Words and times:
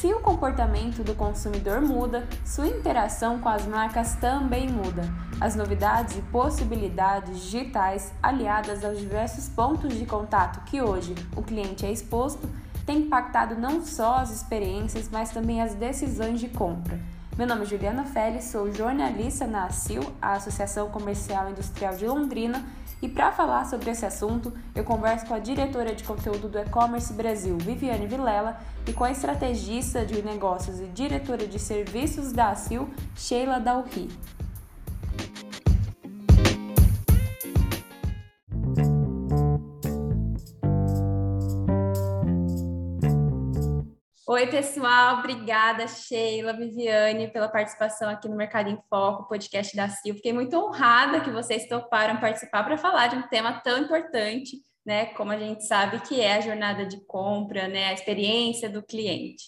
Se 0.00 0.06
o 0.14 0.20
comportamento 0.20 1.02
do 1.02 1.12
consumidor 1.12 1.80
muda, 1.80 2.24
sua 2.44 2.68
interação 2.68 3.40
com 3.40 3.48
as 3.48 3.66
marcas 3.66 4.14
também 4.14 4.70
muda. 4.70 5.02
As 5.40 5.56
novidades 5.56 6.16
e 6.16 6.22
possibilidades 6.22 7.40
digitais, 7.40 8.12
aliadas 8.22 8.84
aos 8.84 9.00
diversos 9.00 9.48
pontos 9.48 9.92
de 9.94 10.06
contato 10.06 10.64
que 10.66 10.80
hoje 10.80 11.16
o 11.34 11.42
cliente 11.42 11.84
é 11.84 11.90
exposto, 11.90 12.48
têm 12.86 12.98
impactado 12.98 13.56
não 13.56 13.84
só 13.84 14.18
as 14.18 14.30
experiências, 14.30 15.08
mas 15.10 15.32
também 15.32 15.60
as 15.60 15.74
decisões 15.74 16.38
de 16.38 16.46
compra. 16.46 16.96
Meu 17.36 17.48
nome 17.48 17.62
é 17.62 17.66
Juliana 17.66 18.04
Félix, 18.04 18.44
sou 18.44 18.72
jornalista 18.72 19.48
na 19.48 19.64
ACIL, 19.64 20.02
a 20.22 20.34
Associação 20.34 20.90
Comercial 20.90 21.50
Industrial 21.50 21.96
de 21.96 22.06
Londrina, 22.06 22.64
e 23.00 23.08
para 23.08 23.30
falar 23.30 23.64
sobre 23.64 23.90
esse 23.90 24.04
assunto, 24.04 24.52
eu 24.74 24.82
converso 24.82 25.26
com 25.26 25.34
a 25.34 25.38
diretora 25.38 25.94
de 25.94 26.02
conteúdo 26.02 26.48
do 26.48 26.58
E-Commerce 26.58 27.12
Brasil, 27.12 27.56
Viviane 27.56 28.06
Vilela, 28.06 28.58
e 28.86 28.92
com 28.92 29.04
a 29.04 29.10
estrategista 29.10 30.04
de 30.04 30.20
negócios 30.22 30.80
e 30.80 30.86
diretora 30.86 31.46
de 31.46 31.58
serviços 31.58 32.32
da 32.32 32.50
ACIL, 32.50 32.88
Sheila 33.14 33.60
Dalri. 33.60 34.08
Oi, 44.38 44.46
pessoal, 44.46 45.18
obrigada, 45.18 45.88
Sheila, 45.88 46.52
Viviane, 46.52 47.26
pela 47.26 47.48
participação 47.48 48.08
aqui 48.08 48.28
no 48.28 48.36
Mercado 48.36 48.70
em 48.70 48.78
Foco, 48.88 49.26
podcast 49.26 49.74
da 49.74 49.88
CIL. 49.88 50.14
Fiquei 50.14 50.32
muito 50.32 50.56
honrada 50.56 51.20
que 51.20 51.28
vocês 51.32 51.66
toparam 51.66 52.20
participar 52.20 52.62
para 52.62 52.78
falar 52.78 53.08
de 53.08 53.16
um 53.16 53.26
tema 53.26 53.60
tão 53.64 53.76
importante, 53.78 54.62
né? 54.86 55.06
Como 55.06 55.32
a 55.32 55.36
gente 55.36 55.66
sabe 55.66 55.98
que 56.02 56.20
é 56.20 56.34
a 56.34 56.40
jornada 56.40 56.86
de 56.86 57.04
compra, 57.04 57.66
né? 57.66 57.86
A 57.86 57.92
experiência 57.92 58.70
do 58.70 58.80
cliente. 58.80 59.42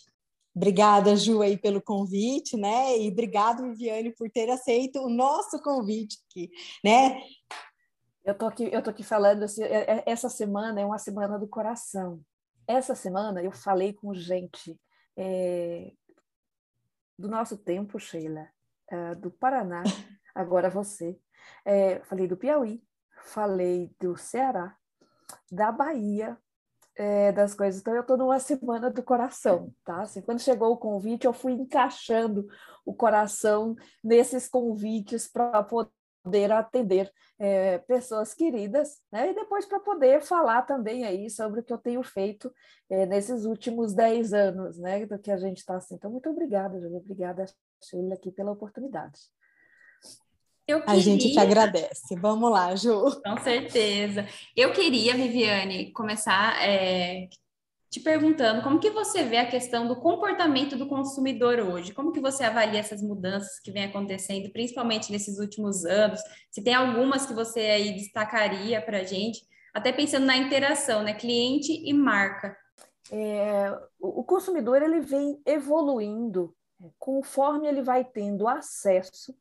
Obrigada, 0.52 1.14
Ju, 1.14 1.40
aí, 1.40 1.56
pelo 1.56 1.80
convite, 1.80 2.56
né? 2.56 2.98
E 2.98 3.12
obrigado, 3.12 3.62
Viviane, 3.62 4.12
por 4.12 4.28
ter 4.28 4.50
aceito 4.50 4.98
o 4.98 5.08
nosso 5.08 5.62
convite 5.62 6.18
aqui, 6.28 6.50
né? 6.82 7.22
Eu 8.24 8.36
tô 8.36 8.46
aqui, 8.46 8.68
eu 8.72 8.82
tô 8.82 8.90
aqui 8.90 9.04
falando 9.04 9.44
assim, 9.44 9.62
essa 10.04 10.28
semana 10.28 10.80
é 10.80 10.84
uma 10.84 10.98
semana 10.98 11.38
do 11.38 11.46
coração, 11.46 12.20
essa 12.70 12.94
semana 12.94 13.42
eu 13.42 13.50
falei 13.50 13.92
com 13.92 14.14
gente 14.14 14.80
é, 15.16 15.92
do 17.18 17.28
nosso 17.28 17.56
tempo, 17.56 17.98
Sheila, 17.98 18.48
é, 18.88 19.14
do 19.14 19.30
Paraná, 19.30 19.82
agora 20.34 20.70
você. 20.70 21.18
É, 21.64 22.00
falei 22.04 22.28
do 22.28 22.36
Piauí, 22.36 22.82
falei 23.24 23.94
do 24.00 24.16
Ceará, 24.16 24.76
da 25.50 25.72
Bahia, 25.72 26.38
das 27.34 27.54
coisas. 27.54 27.80
Então, 27.80 27.94
eu 27.94 28.02
estou 28.02 28.18
numa 28.18 28.38
semana 28.38 28.90
do 28.90 29.02
coração, 29.02 29.74
tá? 29.82 30.02
Assim, 30.02 30.20
quando 30.20 30.40
chegou 30.40 30.70
o 30.70 30.76
convite, 30.76 31.24
eu 31.24 31.32
fui 31.32 31.52
encaixando 31.52 32.46
o 32.84 32.92
coração 32.92 33.74
nesses 34.04 34.46
convites 34.46 35.26
para 35.26 35.62
poder 35.62 35.90
poder 36.22 36.52
atender 36.52 37.12
é, 37.38 37.78
pessoas 37.78 38.34
queridas, 38.34 38.98
né? 39.10 39.30
E 39.30 39.34
depois 39.34 39.66
para 39.66 39.80
poder 39.80 40.20
falar 40.22 40.62
também 40.62 41.04
aí 41.04 41.30
sobre 41.30 41.60
o 41.60 41.62
que 41.62 41.72
eu 41.72 41.78
tenho 41.78 42.02
feito 42.02 42.52
é, 42.88 43.06
nesses 43.06 43.44
últimos 43.44 43.94
10 43.94 44.32
anos, 44.32 44.78
né? 44.78 45.06
Do 45.06 45.18
que 45.18 45.30
a 45.30 45.36
gente 45.36 45.58
está 45.58 45.76
assim. 45.76 45.94
Então, 45.94 46.10
muito 46.10 46.28
obrigada, 46.28 46.80
Júlia. 46.80 46.98
Obrigada, 46.98 47.46
Sheila, 47.82 48.14
aqui 48.14 48.30
pela 48.30 48.52
oportunidade. 48.52 49.18
Queria... 50.66 50.84
A 50.86 50.98
gente 50.98 51.32
te 51.32 51.38
agradece. 51.38 52.14
Vamos 52.16 52.50
lá, 52.50 52.74
Ju. 52.76 53.20
Com 53.22 53.36
certeza. 53.38 54.26
Eu 54.56 54.72
queria, 54.72 55.14
Viviane, 55.14 55.90
começar 55.92 56.62
é, 56.62 57.28
te 57.90 57.98
perguntando 57.98 58.62
como 58.62 58.78
que 58.78 58.90
você 58.90 59.24
vê 59.24 59.38
a 59.38 59.50
questão 59.50 59.88
do 59.88 59.96
comportamento 59.96 60.76
do 60.76 60.86
consumidor 60.86 61.58
hoje, 61.58 61.92
como 61.92 62.12
que 62.12 62.20
você 62.20 62.44
avalia 62.44 62.78
essas 62.78 63.02
mudanças 63.02 63.58
que 63.58 63.72
vem 63.72 63.84
acontecendo, 63.84 64.50
principalmente 64.52 65.10
nesses 65.10 65.40
últimos 65.40 65.84
anos, 65.84 66.20
se 66.52 66.62
tem 66.62 66.72
algumas 66.72 67.26
que 67.26 67.34
você 67.34 67.60
aí 67.60 67.92
destacaria 67.92 68.80
para 68.80 68.98
a 68.98 69.04
gente, 69.04 69.44
até 69.74 69.92
pensando 69.92 70.24
na 70.24 70.36
interação, 70.36 71.02
né, 71.02 71.14
cliente 71.14 71.72
e 71.72 71.92
marca. 71.92 72.56
É, 73.10 73.76
o 73.98 74.22
consumidor 74.22 74.80
ele 74.82 75.00
vem 75.00 75.42
evoluindo 75.44 76.54
é, 76.80 76.88
conforme 76.96 77.66
ele 77.66 77.82
vai 77.82 78.04
tendo 78.04 78.46
acesso 78.46 79.34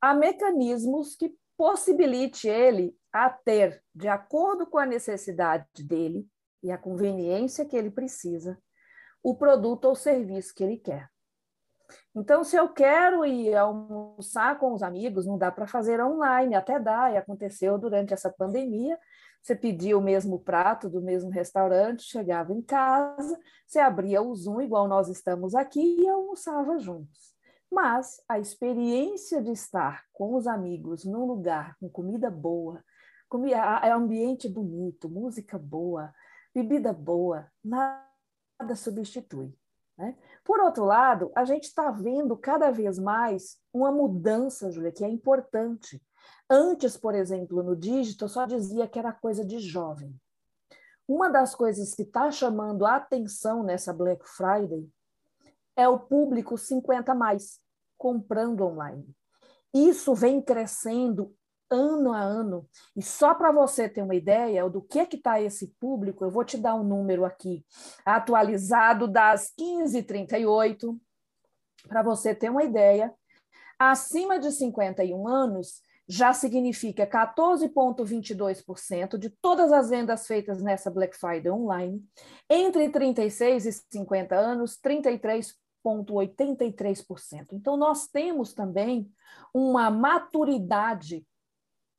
a 0.00 0.14
mecanismos 0.14 1.16
que 1.16 1.34
possibilite 1.56 2.46
ele 2.48 2.96
a 3.12 3.28
ter, 3.28 3.82
de 3.92 4.06
acordo 4.06 4.66
com 4.66 4.78
a 4.78 4.86
necessidade 4.86 5.66
dele, 5.84 6.26
e 6.62 6.70
a 6.70 6.78
conveniência 6.78 7.64
que 7.64 7.76
ele 7.76 7.90
precisa, 7.90 8.58
o 9.22 9.36
produto 9.36 9.86
ou 9.86 9.94
serviço 9.94 10.54
que 10.54 10.64
ele 10.64 10.76
quer. 10.76 11.08
Então, 12.14 12.42
se 12.42 12.56
eu 12.56 12.68
quero 12.68 13.24
ir 13.24 13.54
almoçar 13.54 14.58
com 14.58 14.72
os 14.72 14.82
amigos, 14.82 15.26
não 15.26 15.36
dá 15.36 15.50
para 15.50 15.66
fazer 15.66 16.02
online, 16.02 16.54
até 16.54 16.78
dá, 16.78 17.10
e 17.10 17.16
aconteceu 17.16 17.78
durante 17.78 18.14
essa 18.14 18.30
pandemia. 18.30 18.98
Você 19.42 19.54
pedia 19.54 19.98
o 19.98 20.00
mesmo 20.00 20.38
prato 20.38 20.88
do 20.88 21.02
mesmo 21.02 21.30
restaurante, 21.30 22.04
chegava 22.04 22.52
em 22.52 22.62
casa, 22.62 23.38
você 23.66 23.80
abria 23.80 24.22
o 24.22 24.34
Zoom, 24.34 24.60
igual 24.60 24.86
nós 24.86 25.08
estamos 25.08 25.54
aqui, 25.54 26.00
e 26.00 26.08
almoçava 26.08 26.78
juntos. 26.78 27.32
Mas 27.70 28.22
a 28.28 28.38
experiência 28.38 29.42
de 29.42 29.50
estar 29.50 30.04
com 30.12 30.34
os 30.34 30.46
amigos 30.46 31.04
num 31.04 31.26
lugar 31.26 31.76
com 31.78 31.88
comida 31.88 32.30
boa, 32.30 32.82
é 33.82 33.90
ambiente 33.90 34.48
bonito, 34.48 35.08
música 35.08 35.58
boa, 35.58 36.12
bebida 36.54 36.92
boa, 36.92 37.50
nada 37.64 38.74
substitui. 38.74 39.54
Né? 39.96 40.16
Por 40.44 40.60
outro 40.60 40.84
lado, 40.84 41.30
a 41.34 41.44
gente 41.44 41.64
está 41.64 41.90
vendo 41.90 42.36
cada 42.36 42.70
vez 42.70 42.98
mais 42.98 43.58
uma 43.72 43.90
mudança, 43.90 44.70
Júlia, 44.70 44.92
que 44.92 45.04
é 45.04 45.08
importante. 45.08 46.02
Antes, 46.48 46.96
por 46.96 47.14
exemplo, 47.14 47.62
no 47.62 47.76
dígito, 47.76 48.24
eu 48.24 48.28
só 48.28 48.46
dizia 48.46 48.88
que 48.88 48.98
era 48.98 49.12
coisa 49.12 49.44
de 49.44 49.58
jovem. 49.58 50.14
Uma 51.06 51.28
das 51.28 51.54
coisas 51.54 51.94
que 51.94 52.02
está 52.02 52.30
chamando 52.30 52.86
a 52.86 52.96
atenção 52.96 53.62
nessa 53.62 53.92
Black 53.92 54.28
Friday 54.28 54.88
é 55.76 55.88
o 55.88 55.98
público 55.98 56.56
50 56.56 57.14
mais 57.14 57.60
comprando 57.96 58.64
online. 58.64 59.06
Isso 59.72 60.14
vem 60.14 60.40
crescendo 60.40 61.34
ano 61.72 62.12
a 62.12 62.20
ano. 62.20 62.68
E 62.94 63.02
só 63.02 63.34
para 63.34 63.50
você 63.50 63.88
ter 63.88 64.02
uma 64.02 64.14
ideia 64.14 64.68
do 64.68 64.82
que 64.82 65.06
que 65.06 65.16
está 65.16 65.40
esse 65.40 65.68
público, 65.80 66.22
eu 66.24 66.30
vou 66.30 66.44
te 66.44 66.58
dar 66.58 66.74
um 66.74 66.84
número 66.84 67.24
aqui, 67.24 67.64
atualizado 68.04 69.08
das 69.08 69.50
15h38, 69.58 70.94
para 71.88 72.02
você 72.02 72.34
ter 72.34 72.50
uma 72.50 72.62
ideia. 72.62 73.14
Acima 73.78 74.38
de 74.38 74.52
51 74.52 75.26
anos, 75.26 75.80
já 76.06 76.30
significa 76.32 77.06
14,22% 77.06 79.16
de 79.16 79.30
todas 79.30 79.72
as 79.72 79.88
vendas 79.88 80.26
feitas 80.26 80.60
nessa 80.62 80.90
Black 80.90 81.16
Friday 81.16 81.50
online. 81.50 82.04
Entre 82.50 82.90
36 82.90 83.66
e 83.66 83.72
50 83.72 84.34
anos, 84.34 84.76
33,83%. 84.78 87.52
Então, 87.52 87.76
nós 87.76 88.08
temos 88.08 88.52
também 88.52 89.08
uma 89.54 89.88
maturidade 89.90 91.24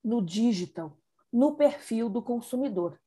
no 0.03 0.21
digital, 0.21 0.97
no 1.31 1.55
perfil 1.55 2.09
do 2.09 2.21
consumidor. 2.21 2.99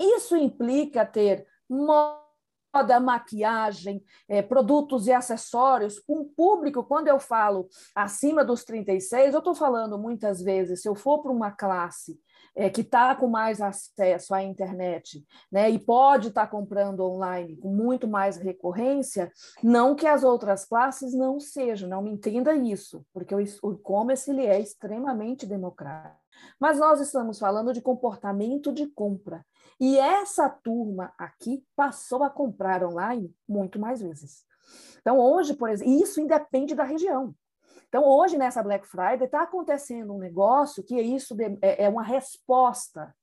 Isso 0.00 0.36
implica 0.36 1.04
ter 1.04 1.46
moda, 1.68 3.00
maquiagem, 3.00 4.02
é, 4.28 4.40
produtos 4.40 5.06
e 5.06 5.12
acessórios, 5.12 6.02
um 6.08 6.24
público, 6.24 6.84
quando 6.84 7.08
eu 7.08 7.18
falo 7.18 7.68
acima 7.94 8.44
dos 8.44 8.64
36, 8.64 9.34
eu 9.34 9.38
estou 9.38 9.54
falando 9.54 9.98
muitas 9.98 10.40
vezes, 10.40 10.82
se 10.82 10.88
eu 10.88 10.94
for 10.94 11.20
para 11.20 11.32
uma 11.32 11.50
classe 11.50 12.20
é, 12.54 12.68
que 12.68 12.80
está 12.80 13.14
com 13.14 13.28
mais 13.28 13.60
acesso 13.60 14.34
à 14.34 14.42
internet 14.42 15.24
né, 15.50 15.70
e 15.70 15.78
pode 15.78 16.28
estar 16.28 16.46
tá 16.46 16.50
comprando 16.50 17.04
online 17.04 17.56
com 17.56 17.68
muito 17.68 18.08
mais 18.08 18.36
recorrência, 18.36 19.32
não 19.62 19.94
que 19.94 20.06
as 20.06 20.24
outras 20.24 20.64
classes 20.64 21.14
não 21.14 21.38
sejam, 21.38 21.88
não 21.88 22.02
me 22.02 22.10
entenda 22.10 22.54
isso, 22.54 23.04
porque 23.12 23.34
o 23.34 23.40
e-commerce 23.40 24.30
ele 24.30 24.44
é 24.44 24.60
extremamente 24.60 25.46
democrático. 25.46 26.27
Mas 26.58 26.78
nós 26.78 27.00
estamos 27.00 27.38
falando 27.38 27.72
de 27.72 27.80
comportamento 27.80 28.72
de 28.72 28.86
compra. 28.86 29.44
E 29.80 29.98
essa 29.98 30.48
turma 30.48 31.12
aqui 31.16 31.64
passou 31.76 32.22
a 32.22 32.30
comprar 32.30 32.84
online 32.84 33.34
muito 33.48 33.78
mais 33.78 34.00
vezes. 34.00 34.44
Então, 35.00 35.18
hoje, 35.18 35.54
por 35.54 35.68
exemplo, 35.70 35.92
isso 35.92 36.20
independe 36.20 36.74
da 36.74 36.84
região. 36.84 37.34
Então, 37.88 38.04
hoje, 38.04 38.36
nessa 38.36 38.62
Black 38.62 38.86
Friday, 38.86 39.24
está 39.24 39.42
acontecendo 39.42 40.14
um 40.14 40.18
negócio 40.18 40.84
que 40.84 41.00
isso 41.00 41.34
é, 41.62 41.84
é 41.84 41.88
uma 41.88 42.02
resposta 42.02 43.14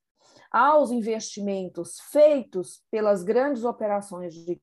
aos 0.52 0.90
investimentos 0.92 2.00
feitos 2.12 2.82
pelas 2.90 3.24
grandes 3.24 3.64
operações 3.64 4.34
de 4.34 4.60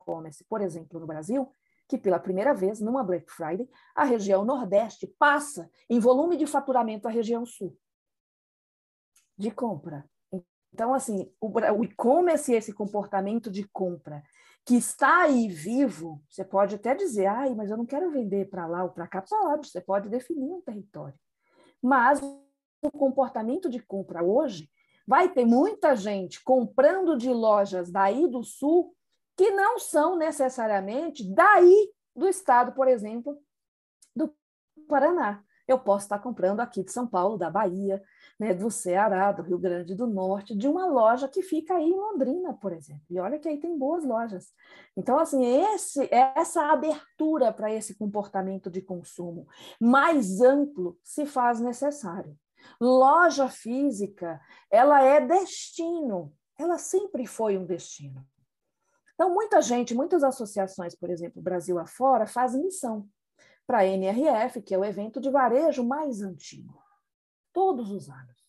e-commerce, 0.00 0.44
por 0.44 0.60
exemplo, 0.60 1.00
no 1.00 1.06
Brasil, 1.06 1.50
que 1.88 1.96
pela 1.96 2.18
primeira 2.18 2.52
vez, 2.52 2.80
numa 2.80 3.04
Black 3.04 3.30
Friday, 3.30 3.68
a 3.94 4.04
região 4.04 4.44
Nordeste 4.44 5.06
passa 5.18 5.70
em 5.88 5.98
volume 5.98 6.36
de 6.36 6.46
faturamento 6.46 7.06
a 7.06 7.10
região 7.10 7.46
Sul 7.46 7.76
de 9.36 9.50
compra. 9.50 10.08
Então, 10.72 10.92
assim, 10.94 11.30
o, 11.40 11.84
e-commerce, 11.84 12.52
esse 12.52 12.72
comportamento 12.72 13.50
de 13.50 13.64
compra 13.68 14.22
que 14.64 14.74
está 14.74 15.22
aí 15.22 15.48
vivo, 15.48 16.20
você 16.28 16.44
pode 16.44 16.74
até 16.74 16.94
dizer, 16.94 17.26
ai, 17.26 17.54
mas 17.54 17.70
eu 17.70 17.76
não 17.76 17.86
quero 17.86 18.10
vender 18.10 18.50
para 18.50 18.66
lá 18.66 18.82
ou 18.82 18.90
para 18.90 19.06
cá. 19.06 19.22
Pode, 19.22 19.68
você 19.68 19.80
pode 19.80 20.08
definir 20.08 20.52
um 20.52 20.60
território. 20.60 21.14
Mas 21.80 22.20
o 22.20 22.90
comportamento 22.90 23.70
de 23.70 23.80
compra 23.80 24.24
hoje 24.24 24.68
vai 25.06 25.28
ter 25.28 25.44
muita 25.44 25.94
gente 25.94 26.42
comprando 26.42 27.16
de 27.16 27.30
lojas 27.30 27.92
daí 27.92 28.26
do 28.28 28.42
sul 28.42 28.95
que 29.36 29.50
não 29.50 29.78
são 29.78 30.16
necessariamente 30.16 31.22
daí 31.32 31.92
do 32.14 32.26
estado, 32.26 32.72
por 32.72 32.88
exemplo, 32.88 33.38
do 34.14 34.34
Paraná. 34.88 35.42
Eu 35.68 35.78
posso 35.78 36.04
estar 36.04 36.18
comprando 36.20 36.60
aqui 36.60 36.82
de 36.82 36.92
São 36.92 37.06
Paulo, 37.06 37.36
da 37.36 37.50
Bahia, 37.50 38.02
né, 38.38 38.54
do 38.54 38.70
Ceará, 38.70 39.32
do 39.32 39.42
Rio 39.42 39.58
Grande 39.58 39.94
do 39.94 40.06
Norte, 40.06 40.56
de 40.56 40.68
uma 40.68 40.86
loja 40.86 41.28
que 41.28 41.42
fica 41.42 41.74
aí 41.74 41.90
em 41.90 41.96
Londrina, 41.96 42.54
por 42.54 42.72
exemplo. 42.72 43.02
E 43.10 43.18
olha 43.18 43.38
que 43.38 43.48
aí 43.48 43.58
tem 43.58 43.76
boas 43.76 44.04
lojas. 44.04 44.52
Então, 44.96 45.18
assim, 45.18 45.44
esse, 45.44 46.08
essa 46.12 46.70
abertura 46.70 47.52
para 47.52 47.72
esse 47.72 47.94
comportamento 47.96 48.70
de 48.70 48.80
consumo 48.80 49.46
mais 49.80 50.40
amplo 50.40 50.98
se 51.02 51.26
faz 51.26 51.60
necessário. 51.60 52.36
Loja 52.80 53.48
física, 53.48 54.40
ela 54.70 55.02
é 55.02 55.20
destino, 55.20 56.32
ela 56.58 56.78
sempre 56.78 57.26
foi 57.26 57.58
um 57.58 57.64
destino. 57.64 58.24
Então, 59.16 59.34
muita 59.34 59.60
gente, 59.60 59.94
muitas 59.94 60.22
associações, 60.22 60.94
por 60.94 61.10
exemplo, 61.10 61.42
Brasil 61.42 61.78
afora, 61.78 62.26
fazem 62.26 62.62
missão 62.62 63.08
para 63.66 63.78
a 63.78 63.86
NRF, 63.86 64.62
que 64.62 64.74
é 64.74 64.78
o 64.78 64.84
evento 64.84 65.20
de 65.20 65.30
varejo 65.30 65.82
mais 65.82 66.22
antigo 66.22 66.78
todos 67.56 67.90
os 67.90 68.10
anos. 68.10 68.46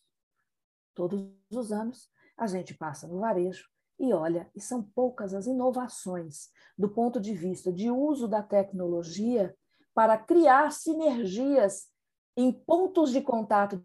Todos 0.94 1.32
os 1.50 1.72
anos 1.72 2.12
a 2.38 2.46
gente 2.46 2.74
passa 2.74 3.08
no 3.08 3.20
varejo 3.20 3.66
e 3.98 4.12
olha, 4.12 4.52
e 4.54 4.60
são 4.60 4.84
poucas 4.84 5.34
as 5.34 5.48
inovações 5.48 6.50
do 6.78 6.90
ponto 6.90 7.18
de 7.18 7.34
vista 7.34 7.72
de 7.72 7.90
uso 7.90 8.28
da 8.28 8.44
tecnologia 8.44 9.56
para 9.94 10.18
criar 10.18 10.74
sinergias 10.74 11.88
em 12.36 12.52
pontos 12.52 13.12
de 13.12 13.22
contato 13.22 13.82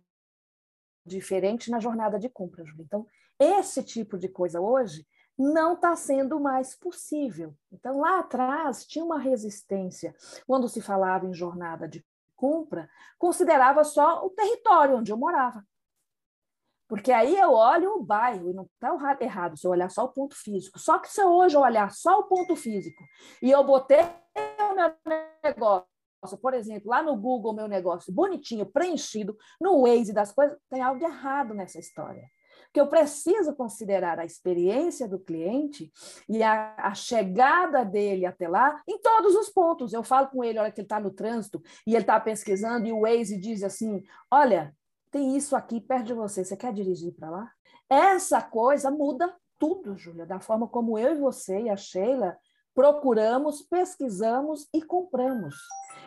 diferentes 1.07 1.69
na 1.69 1.79
jornada 1.79 2.19
de 2.19 2.29
compra, 2.29 2.65
Júlia. 2.65 2.85
Então, 2.85 3.07
esse 3.39 3.83
tipo 3.85 4.19
de 4.19 4.29
coisa 4.29 4.61
hoje 4.61 5.07
não 5.39 5.75
está 5.75 5.97
sendo 5.97 6.39
mais 6.41 6.75
possível. 6.75 7.55
Então, 7.71 8.01
lá 8.01 8.21
atrás, 8.21 8.87
tinha 8.87 9.05
uma 9.05 9.19
resistência 9.19 10.15
quando 10.47 10.69
se 10.69 10.81
falava 10.81 11.27
em 11.27 11.35
jornada 11.35 11.89
de 11.89 12.05
compra, 12.37 12.89
considerava 13.19 13.85
só 13.85 14.27
o 14.27 14.31
território 14.31 14.97
onde 14.97 15.13
eu 15.13 15.17
morava. 15.17 15.65
Porque 16.89 17.11
aí 17.11 17.39
eu 17.39 17.53
olho 17.53 17.95
o 17.95 18.03
bairro, 18.03 18.51
e 18.51 18.53
não 18.53 18.65
está 18.65 19.17
errado 19.21 19.57
se 19.57 19.67
eu 19.67 19.71
olhar 19.71 19.89
só 19.91 20.05
o 20.05 20.13
ponto 20.13 20.35
físico. 20.35 20.79
Só 20.79 20.99
que 20.99 21.09
se 21.09 21.23
eu 21.23 21.29
hoje 21.29 21.57
olhar 21.57 21.91
só 21.91 22.19
o 22.19 22.25
ponto 22.25 22.55
físico 22.55 23.03
e 23.41 23.51
eu 23.51 23.65
botei 23.65 24.01
o 24.01 24.75
meu 24.75 24.93
negócio, 25.43 25.87
por 26.41 26.53
exemplo, 26.53 26.91
lá 26.91 27.03
no 27.03 27.17
Google, 27.17 27.55
meu 27.55 27.67
negócio 27.67 28.13
bonitinho, 28.13 28.67
preenchido, 28.67 29.37
no 29.61 29.83
Waze 29.83 30.13
das 30.13 30.33
coisas, 30.33 30.59
tem 30.69 30.83
algo 30.83 31.03
errado 31.03 31.55
nessa 31.55 31.79
história 31.79 32.29
porque 32.73 32.81
eu 32.81 32.87
preciso 32.87 33.55
considerar 33.55 34.19
a 34.19 34.25
experiência 34.25 35.07
do 35.07 35.19
cliente 35.19 35.93
e 36.27 36.43
a, 36.43 36.75
a 36.79 36.95
chegada 36.95 37.85
dele 37.85 38.25
até 38.25 38.49
lá 38.49 38.81
em 38.89 38.99
todos 38.99 39.35
os 39.35 39.51
pontos. 39.51 39.93
Eu 39.93 40.03
falo 40.03 40.29
com 40.29 40.43
ele, 40.43 40.59
olha 40.59 40.73
que 40.73 40.81
ele 40.81 40.87
está 40.87 40.99
no 40.99 41.11
trânsito 41.11 41.63
e 41.87 41.91
ele 41.91 42.01
está 42.01 42.19
pesquisando 42.19 42.87
e 42.87 42.93
o 42.93 43.03
Waze 43.03 43.37
diz 43.37 43.63
assim, 43.63 44.03
olha, 44.31 44.75
tem 45.11 45.37
isso 45.37 45.55
aqui 45.55 45.83
perto 45.83 46.07
de 46.07 46.15
você, 46.15 46.43
você 46.43 46.57
quer 46.57 46.73
dirigir 46.73 47.13
para 47.13 47.29
lá? 47.29 47.53
Essa 47.91 48.41
coisa 48.41 48.91
muda 48.91 49.37
tudo, 49.59 49.95
Júlia, 49.99 50.25
da 50.25 50.41
forma 50.41 50.67
como 50.67 50.99
eu 50.99 51.13
e 51.13 51.21
você 51.21 51.65
e 51.65 51.69
a 51.69 51.77
Sheila 51.77 52.39
procuramos, 52.75 53.61
pesquisamos 53.61 54.67
e 54.73 54.81
compramos. 54.81 55.57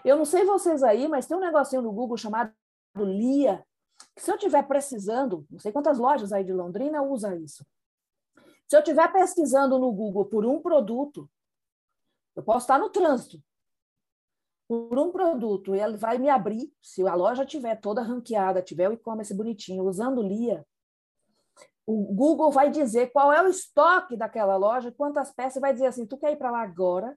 Eu 0.03 0.17
não 0.17 0.25
sei 0.25 0.43
vocês 0.45 0.81
aí, 0.81 1.07
mas 1.07 1.27
tem 1.27 1.37
um 1.37 1.41
negocinho 1.41 1.83
no 1.83 1.91
Google 1.91 2.17
chamado 2.17 2.51
Lia, 2.97 3.63
se 4.17 4.31
eu 4.31 4.35
estiver 4.35 4.63
precisando, 4.67 5.45
não 5.49 5.59
sei 5.59 5.71
quantas 5.71 5.97
lojas 5.97 6.31
aí 6.31 6.43
de 6.43 6.53
Londrina 6.53 7.01
usa 7.01 7.35
isso. 7.35 7.65
Se 8.67 8.75
eu 8.75 8.79
estiver 8.79 9.11
pesquisando 9.11 9.77
no 9.77 9.91
Google 9.91 10.25
por 10.25 10.45
um 10.45 10.61
produto, 10.61 11.29
eu 12.35 12.43
posso 12.43 12.63
estar 12.63 12.79
no 12.79 12.89
trânsito. 12.89 13.41
Por 14.67 14.97
um 14.97 15.11
produto, 15.11 15.75
e 15.75 15.79
ele 15.79 15.95
vai 15.95 16.17
me 16.17 16.27
abrir, 16.27 16.73
se 16.81 17.07
a 17.07 17.13
loja 17.13 17.45
tiver 17.45 17.75
toda 17.79 18.01
ranqueada, 18.01 18.63
tiver 18.63 18.89
o 18.89 18.93
e-commerce 18.93 19.33
bonitinho, 19.33 19.83
usando 19.83 20.23
LIA, 20.23 20.65
o 21.85 22.13
Google 22.13 22.49
vai 22.49 22.71
dizer 22.71 23.11
qual 23.11 23.31
é 23.31 23.43
o 23.43 23.47
estoque 23.47 24.17
daquela 24.17 24.57
loja, 24.57 24.91
quantas 24.91 25.31
peças, 25.31 25.61
vai 25.61 25.71
dizer 25.71 25.85
assim, 25.85 26.07
tu 26.07 26.17
quer 26.17 26.31
ir 26.31 26.37
para 26.37 26.49
lá 26.49 26.63
agora? 26.63 27.15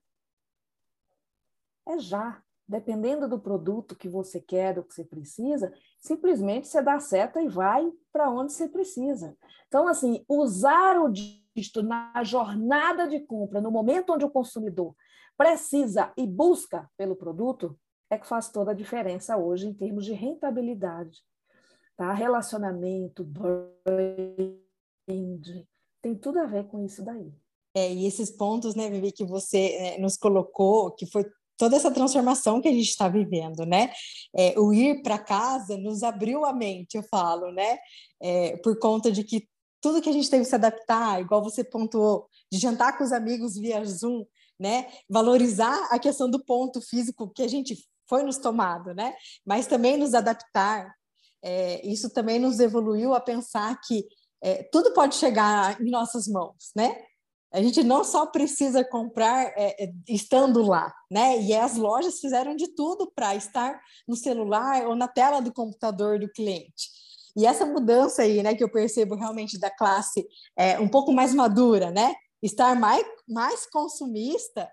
É 1.86 1.98
já 1.98 2.42
dependendo 2.68 3.26
do 3.26 3.40
produto 3.40 3.96
que 3.96 4.10
você 4.10 4.38
quer, 4.38 4.74
do 4.74 4.84
que 4.84 4.92
você 4.92 5.02
precisa, 5.02 5.72
simplesmente 6.00 6.68
você 6.68 6.82
dá 6.82 6.98
seta 7.00 7.40
e 7.40 7.48
vai 7.48 7.90
para 8.12 8.30
onde 8.30 8.52
você 8.52 8.68
precisa. 8.68 9.36
Então, 9.66 9.86
assim, 9.86 10.24
usar 10.28 10.98
o 11.00 11.08
dígito 11.08 11.82
na 11.82 12.22
jornada 12.24 13.06
de 13.06 13.20
compra, 13.20 13.60
no 13.60 13.70
momento 13.70 14.12
onde 14.12 14.24
o 14.24 14.30
consumidor 14.30 14.94
precisa 15.36 16.12
e 16.16 16.26
busca 16.26 16.90
pelo 16.96 17.14
produto, 17.14 17.78
é 18.10 18.18
que 18.18 18.26
faz 18.26 18.48
toda 18.48 18.70
a 18.72 18.74
diferença 18.74 19.36
hoje 19.36 19.68
em 19.68 19.74
termos 19.74 20.04
de 20.04 20.12
rentabilidade. 20.12 21.18
Tá? 21.96 22.12
Relacionamento, 22.12 23.24
brand, 23.24 24.56
tem 26.00 26.14
tudo 26.14 26.38
a 26.38 26.46
ver 26.46 26.66
com 26.68 26.84
isso 26.84 27.04
daí. 27.04 27.32
É, 27.74 27.92
e 27.92 28.06
esses 28.06 28.30
pontos, 28.30 28.74
né, 28.74 28.88
Vivi, 28.88 29.12
que 29.12 29.24
você 29.24 29.72
é, 29.74 29.98
nos 29.98 30.16
colocou, 30.16 30.90
que 30.92 31.06
foi 31.06 31.24
toda 31.58 31.76
essa 31.76 31.90
transformação 31.90 32.60
que 32.62 32.68
a 32.68 32.72
gente 32.72 32.88
está 32.88 33.08
vivendo, 33.08 33.66
né? 33.66 33.92
É, 34.34 34.58
o 34.58 34.72
ir 34.72 35.02
para 35.02 35.18
casa 35.18 35.76
nos 35.76 36.02
abriu 36.02 36.46
a 36.46 36.52
mente, 36.52 36.96
eu 36.96 37.02
falo, 37.02 37.52
né? 37.52 37.78
É, 38.22 38.56
por 38.58 38.78
conta 38.78 39.10
de 39.10 39.24
que 39.24 39.46
tudo 39.80 40.00
que 40.00 40.08
a 40.08 40.12
gente 40.12 40.30
teve 40.30 40.44
que 40.44 40.48
se 40.48 40.54
adaptar, 40.54 41.20
igual 41.20 41.42
você 41.42 41.62
pontuou, 41.62 42.28
de 42.50 42.58
jantar 42.58 42.96
com 42.96 43.04
os 43.04 43.12
amigos 43.12 43.54
via 43.54 43.84
Zoom, 43.84 44.24
né? 44.58 44.86
Valorizar 45.08 45.88
a 45.90 45.98
questão 45.98 46.30
do 46.30 46.42
ponto 46.42 46.80
físico 46.80 47.28
que 47.28 47.42
a 47.42 47.48
gente 47.48 47.76
foi 48.08 48.22
nos 48.22 48.38
tomado, 48.38 48.94
né? 48.94 49.14
Mas 49.44 49.66
também 49.66 49.96
nos 49.96 50.14
adaptar. 50.14 50.94
É, 51.42 51.86
isso 51.86 52.10
também 52.10 52.38
nos 52.38 52.58
evoluiu 52.58 53.14
a 53.14 53.20
pensar 53.20 53.78
que 53.80 54.04
é, 54.40 54.62
tudo 54.64 54.92
pode 54.92 55.16
chegar 55.16 55.80
em 55.80 55.90
nossas 55.90 56.26
mãos, 56.26 56.70
né? 56.74 56.96
A 57.52 57.62
gente 57.62 57.82
não 57.82 58.04
só 58.04 58.26
precisa 58.26 58.84
comprar 58.84 59.52
é, 59.56 59.84
é, 59.84 59.92
estando 60.08 60.62
lá, 60.62 60.92
né? 61.10 61.40
E 61.40 61.54
as 61.54 61.76
lojas 61.76 62.20
fizeram 62.20 62.54
de 62.54 62.68
tudo 62.74 63.10
para 63.14 63.34
estar 63.34 63.80
no 64.06 64.14
celular 64.14 64.86
ou 64.86 64.94
na 64.94 65.08
tela 65.08 65.40
do 65.40 65.52
computador 65.52 66.18
do 66.18 66.30
cliente. 66.30 66.90
E 67.36 67.46
essa 67.46 67.64
mudança 67.64 68.22
aí, 68.22 68.42
né, 68.42 68.54
que 68.54 68.64
eu 68.64 68.70
percebo 68.70 69.14
realmente 69.14 69.58
da 69.58 69.70
classe 69.70 70.26
é, 70.56 70.78
um 70.78 70.88
pouco 70.88 71.12
mais 71.12 71.34
madura, 71.34 71.90
né? 71.90 72.14
Estar 72.42 72.76
mais, 72.78 73.04
mais 73.28 73.66
consumista, 73.66 74.68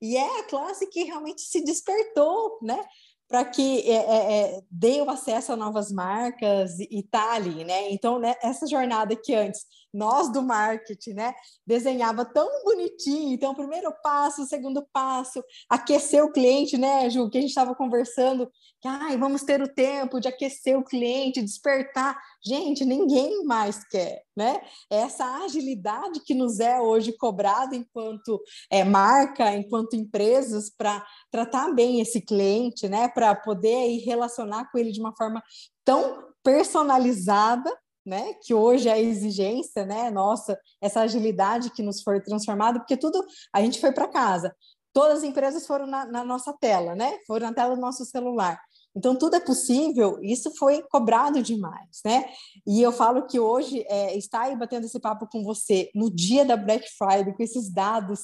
e 0.00 0.16
é 0.16 0.40
a 0.40 0.44
classe 0.44 0.86
que 0.88 1.04
realmente 1.04 1.42
se 1.42 1.64
despertou, 1.64 2.58
né? 2.62 2.84
para 3.28 3.44
que 3.44 3.82
é, 3.82 3.94
é, 3.94 4.40
é, 4.56 4.60
dê 4.70 5.02
o 5.02 5.10
acesso 5.10 5.52
a 5.52 5.56
novas 5.56 5.92
marcas 5.92 6.78
e 6.80 7.00
está 7.00 7.34
ali, 7.34 7.62
né? 7.62 7.90
Então, 7.90 8.18
né, 8.18 8.34
essa 8.42 8.66
jornada 8.66 9.14
que 9.14 9.34
antes 9.34 9.66
nós 9.92 10.30
do 10.32 10.42
marketing, 10.42 11.14
né, 11.14 11.34
desenhava 11.66 12.24
tão 12.24 12.48
bonitinho, 12.64 13.32
então, 13.32 13.54
primeiro 13.54 13.92
passo, 14.02 14.46
segundo 14.46 14.86
passo, 14.92 15.42
aquecer 15.68 16.24
o 16.24 16.32
cliente, 16.32 16.76
né, 16.76 17.08
Ju, 17.10 17.28
que 17.30 17.38
a 17.38 17.40
gente 17.40 17.50
estava 17.50 17.74
conversando, 17.74 18.50
que, 18.80 18.86
ai, 18.86 19.16
vamos 19.16 19.42
ter 19.42 19.60
o 19.60 19.72
tempo 19.72 20.20
de 20.20 20.28
aquecer 20.28 20.78
o 20.78 20.84
cliente, 20.84 21.42
despertar. 21.42 22.16
Gente, 22.44 22.84
ninguém 22.84 23.44
mais 23.44 23.82
quer, 23.84 24.22
né? 24.36 24.60
Essa 24.88 25.44
agilidade 25.44 26.20
que 26.20 26.32
nos 26.32 26.60
é 26.60 26.80
hoje 26.80 27.12
cobrada 27.12 27.74
enquanto 27.74 28.40
é, 28.70 28.84
marca, 28.84 29.52
enquanto 29.52 29.96
empresas, 29.96 30.70
para 30.70 31.04
tratar 31.30 31.72
bem 31.74 32.00
esse 32.00 32.20
cliente, 32.20 32.88
né? 32.88 33.08
Para 33.08 33.34
poder 33.34 33.88
ir 33.88 34.04
relacionar 34.04 34.70
com 34.70 34.78
ele 34.78 34.92
de 34.92 35.00
uma 35.00 35.14
forma 35.16 35.42
tão 35.84 36.28
personalizada, 36.42 37.76
né? 38.08 38.34
Que 38.42 38.54
hoje 38.54 38.88
é 38.88 38.92
a 38.92 38.98
exigência, 38.98 39.84
né? 39.84 40.10
Nossa, 40.10 40.58
essa 40.80 41.02
agilidade 41.02 41.70
que 41.70 41.82
nos 41.82 42.02
foi 42.02 42.20
transformada, 42.20 42.80
porque 42.80 42.96
tudo 42.96 43.24
a 43.52 43.60
gente 43.60 43.80
foi 43.80 43.92
para 43.92 44.08
casa. 44.08 44.54
Todas 44.92 45.18
as 45.18 45.24
empresas 45.24 45.66
foram 45.66 45.86
na, 45.86 46.06
na, 46.06 46.24
nossa 46.24 46.52
tela, 46.52 46.94
né? 46.94 47.18
Foram 47.26 47.48
na 47.48 47.54
tela 47.54 47.74
do 47.74 47.80
nosso 47.80 48.04
celular. 48.04 48.58
Então, 48.96 49.14
tudo 49.14 49.36
é 49.36 49.40
possível, 49.40 50.18
isso 50.22 50.50
foi 50.56 50.82
cobrado 50.90 51.40
demais, 51.42 52.00
né? 52.04 52.24
E 52.66 52.82
eu 52.82 52.90
falo 52.90 53.26
que 53.26 53.38
hoje, 53.38 53.84
é, 53.86 54.16
estar 54.16 54.42
aí 54.42 54.56
batendo 54.56 54.86
esse 54.86 54.98
papo 54.98 55.28
com 55.30 55.44
você 55.44 55.90
no 55.94 56.10
dia 56.10 56.44
da 56.44 56.56
Black 56.56 56.88
Friday, 56.96 57.32
com 57.32 57.42
esses 57.42 57.72
dados 57.72 58.22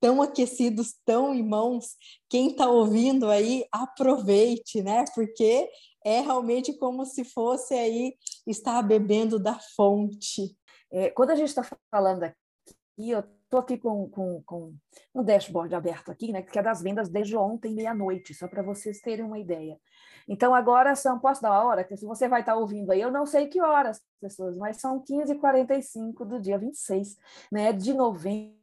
tão 0.00 0.20
aquecidos, 0.20 0.94
tão 1.04 1.34
em 1.34 1.42
mãos. 1.42 1.96
Quem 2.28 2.50
está 2.50 2.68
ouvindo 2.68 3.30
aí, 3.30 3.64
aproveite, 3.70 4.82
né? 4.82 5.04
Porque 5.14 5.68
é 6.06 6.20
realmente 6.20 6.72
como 6.72 7.04
se 7.04 7.24
fosse 7.24 7.74
aí 7.74 8.14
estar 8.46 8.80
bebendo 8.80 9.40
da 9.40 9.58
fonte. 9.74 10.56
É, 10.88 11.10
quando 11.10 11.30
a 11.30 11.34
gente 11.34 11.48
está 11.48 11.66
falando 11.90 12.22
aqui, 12.22 13.10
eu 13.10 13.18
estou 13.18 13.58
aqui 13.58 13.76
com, 13.76 14.08
com, 14.08 14.40
com 14.46 14.72
um 15.12 15.24
dashboard 15.24 15.74
aberto 15.74 16.12
aqui, 16.12 16.30
né, 16.30 16.42
que 16.42 16.56
é 16.56 16.62
das 16.62 16.80
vendas 16.80 17.08
desde 17.08 17.36
ontem, 17.36 17.74
meia-noite, 17.74 18.34
só 18.34 18.46
para 18.46 18.62
vocês 18.62 19.00
terem 19.00 19.24
uma 19.24 19.36
ideia. 19.36 19.80
Então, 20.28 20.54
agora 20.54 20.94
são, 20.94 21.18
posso 21.18 21.42
dar 21.42 21.50
a 21.50 21.64
hora? 21.64 21.82
Que 21.82 21.96
se 21.96 22.06
você 22.06 22.28
vai 22.28 22.40
estar 22.40 22.52
tá 22.52 22.58
ouvindo 22.58 22.92
aí, 22.92 23.00
eu 23.00 23.10
não 23.10 23.26
sei 23.26 23.48
que 23.48 23.60
horas, 23.60 24.00
pessoas, 24.20 24.56
mas 24.56 24.76
são 24.76 25.02
15h45 25.02 26.24
do 26.24 26.40
dia 26.40 26.56
26 26.56 27.16
né, 27.50 27.72
de 27.72 27.92
novembro. 27.92 28.55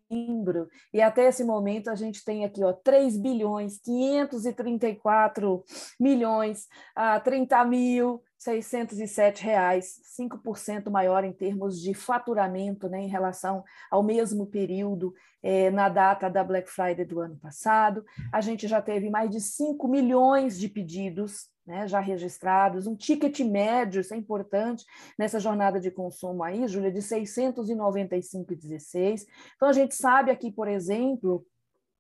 E 0.94 1.02
até 1.02 1.28
esse 1.28 1.44
momento 1.44 1.90
a 1.90 1.96
gente 1.96 2.24
tem 2.24 2.46
aqui 2.46 2.64
ó, 2.64 2.72
3 2.74 3.18
bilhões, 3.18 3.80
534 3.80 5.64
milhões, 6.00 6.68
a 6.96 7.20
30 7.20 7.66
mil 7.66 8.22
607 8.38 9.44
reais, 9.44 10.02
5% 10.20 10.90
maior 10.90 11.24
em 11.24 11.32
termos 11.32 11.82
de 11.82 11.94
faturamento 11.94 12.90
né, 12.90 13.02
em 13.02 13.08
relação 13.08 13.64
ao 13.90 14.04
mesmo 14.04 14.46
período 14.46 15.14
eh, 15.42 15.72
na 15.72 15.88
data 15.88 16.30
da 16.30 16.44
Black 16.44 16.70
Friday 16.70 17.06
do 17.06 17.22
ano 17.22 17.38
passado. 17.38 18.04
A 18.32 18.42
gente 18.42 18.68
já 18.68 18.82
teve 18.82 19.10
mais 19.10 19.30
de 19.30 19.40
5 19.40 19.88
milhões 19.88 20.60
de 20.60 20.68
pedidos 20.68 21.53
né, 21.66 21.88
já 21.88 22.00
registrados, 22.00 22.86
um 22.88 22.96
ticket 22.96 23.40
médio, 23.40 24.02
isso 24.02 24.14
é 24.14 24.18
importante, 24.18 24.86
nessa 25.18 25.40
jornada 25.40 25.80
de 25.80 25.90
consumo 25.90 26.44
aí, 26.44 26.68
Júlia, 26.68 26.92
de 26.92 27.00
695,16. 27.00 29.26
Então, 29.56 29.70
a 29.70 29.74
gente 29.74 29.96
sabe 29.96 30.30
aqui, 30.30 30.52
por 30.52 30.68
exemplo, 30.68 31.44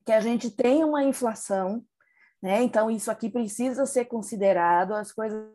que 0.05 0.11
a 0.11 0.19
gente 0.19 0.51
tem 0.51 0.83
uma 0.83 1.01
inflação, 1.03 1.83
né? 2.41 2.61
então 2.61 2.91
isso 2.91 3.09
aqui 3.09 3.29
precisa 3.29 3.85
ser 3.85 4.03
considerado, 4.05 4.93
as 4.93 5.13
coisas 5.13 5.47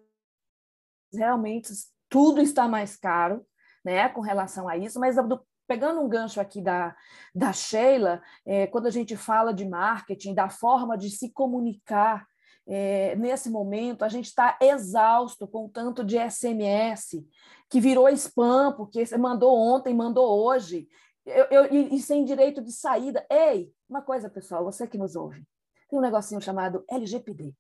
realmente 1.13 1.71
tudo 2.09 2.41
está 2.41 2.67
mais 2.67 2.97
caro, 2.97 3.45
né, 3.85 4.09
com 4.09 4.23
relação 4.23 4.67
a 4.69 4.77
isso, 4.77 4.99
mas 4.99 5.17
do, 5.17 5.41
pegando 5.67 6.01
um 6.01 6.09
gancho 6.09 6.41
aqui 6.41 6.63
da, 6.63 6.97
da 7.35 7.53
Sheila, 7.53 8.23
é, 8.47 8.67
quando 8.67 8.87
a 8.87 8.91
gente 8.91 9.17
fala 9.17 9.53
de 9.53 9.69
marketing, 9.69 10.35
da 10.35 10.49
forma 10.49 10.97
de 10.97 11.11
se 11.11 11.31
comunicar, 11.31 12.27
é, 12.71 13.17
nesse 13.17 13.49
momento 13.49 14.05
a 14.05 14.09
gente 14.09 14.27
está 14.27 14.59
exausto 14.61 15.49
com 15.49 15.65
o 15.65 15.69
tanto 15.71 16.05
de 16.05 16.19
SMS 16.19 17.27
que 17.71 17.81
virou 17.81 18.09
spam, 18.11 18.75
porque 18.77 19.07
você 19.07 19.17
mandou 19.17 19.57
ontem, 19.57 19.95
mandou 19.95 20.45
hoje, 20.45 20.87
eu, 21.25 21.45
eu, 21.47 21.65
e, 21.75 21.99
sem 22.01 22.25
direito 22.25 22.63
de 22.63 22.71
saída. 22.71 23.27
Ei, 23.31 23.73
uma 23.89 24.03
coisa, 24.03 24.29
pessoal, 24.29 24.65
você 24.65 24.87
que 24.87 24.99
nos 24.99 25.17
ouve, 25.17 25.47
tem 25.89 25.99
um 25.99 26.03
negocinho 26.03 26.41
chamado 26.43 26.85
LGPD. 26.91 27.55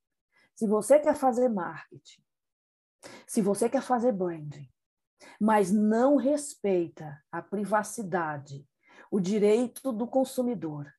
Se 0.54 0.66
você 0.66 0.98
quer 0.98 1.14
fazer 1.14 1.48
marketing, 1.48 2.22
se 3.26 3.40
você 3.40 3.68
quer 3.68 3.82
fazer 3.82 4.12
branding, 4.12 4.68
mas 5.40 5.70
não 5.70 6.16
respeita 6.16 7.18
a 7.32 7.40
privacidade, 7.40 8.66
o 9.10 9.20
direito 9.20 9.90
do 9.90 10.06
consumidor 10.06 10.92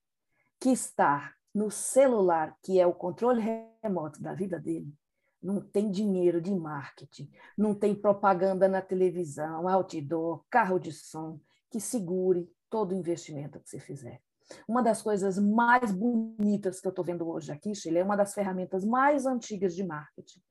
que 0.59 0.69
está 0.69 1.33
no 1.53 1.71
celular, 1.71 2.55
que 2.63 2.79
é 2.79 2.85
o 2.85 2.93
controle 2.93 3.41
remoto 3.81 4.21
da 4.21 4.33
vida 4.33 4.59
dele, 4.59 4.93
não 5.41 5.61
tem 5.61 5.89
dinheiro 5.89 6.41
de 6.41 6.53
marketing, 6.53 7.29
não 7.57 7.73
tem 7.73 7.95
propaganda 7.95 8.67
na 8.67 8.81
televisão, 8.81 9.67
outdoor, 9.67 10.43
carro 10.49 10.77
de 10.77 10.91
som, 10.91 11.39
que 11.71 11.79
segure 11.79 12.51
todo 12.69 12.91
o 12.91 12.95
investimento 12.95 13.59
que 13.59 13.69
você 13.69 13.79
fizer. 13.79 14.21
Uma 14.67 14.81
das 14.81 15.01
coisas 15.01 15.37
mais 15.37 15.91
bonitas 15.91 16.79
que 16.79 16.87
eu 16.87 16.91
estou 16.91 17.05
vendo 17.05 17.27
hoje 17.29 17.51
aqui, 17.51 17.73
Sheila, 17.73 17.99
é 17.99 18.03
uma 18.03 18.17
das 18.17 18.33
ferramentas 18.33 18.83
mais 18.83 19.25
antigas 19.25 19.75
de 19.75 19.83
marketing, 19.83 20.41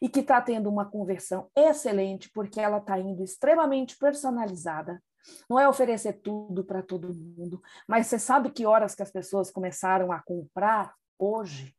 e 0.00 0.08
que 0.08 0.20
está 0.20 0.40
tendo 0.40 0.68
uma 0.68 0.84
conversão 0.84 1.50
excelente, 1.56 2.30
porque 2.32 2.60
ela 2.60 2.78
está 2.78 2.98
indo 2.98 3.22
extremamente 3.22 3.96
personalizada. 3.98 5.02
Não 5.48 5.58
é 5.58 5.68
oferecer 5.68 6.14
tudo 6.14 6.64
para 6.64 6.82
todo 6.82 7.14
mundo, 7.14 7.62
mas 7.86 8.06
você 8.06 8.18
sabe 8.18 8.50
que 8.50 8.66
horas 8.66 8.94
que 8.94 9.02
as 9.02 9.10
pessoas 9.10 9.50
começaram 9.50 10.12
a 10.12 10.20
comprar 10.20 10.94
hoje? 11.18 11.76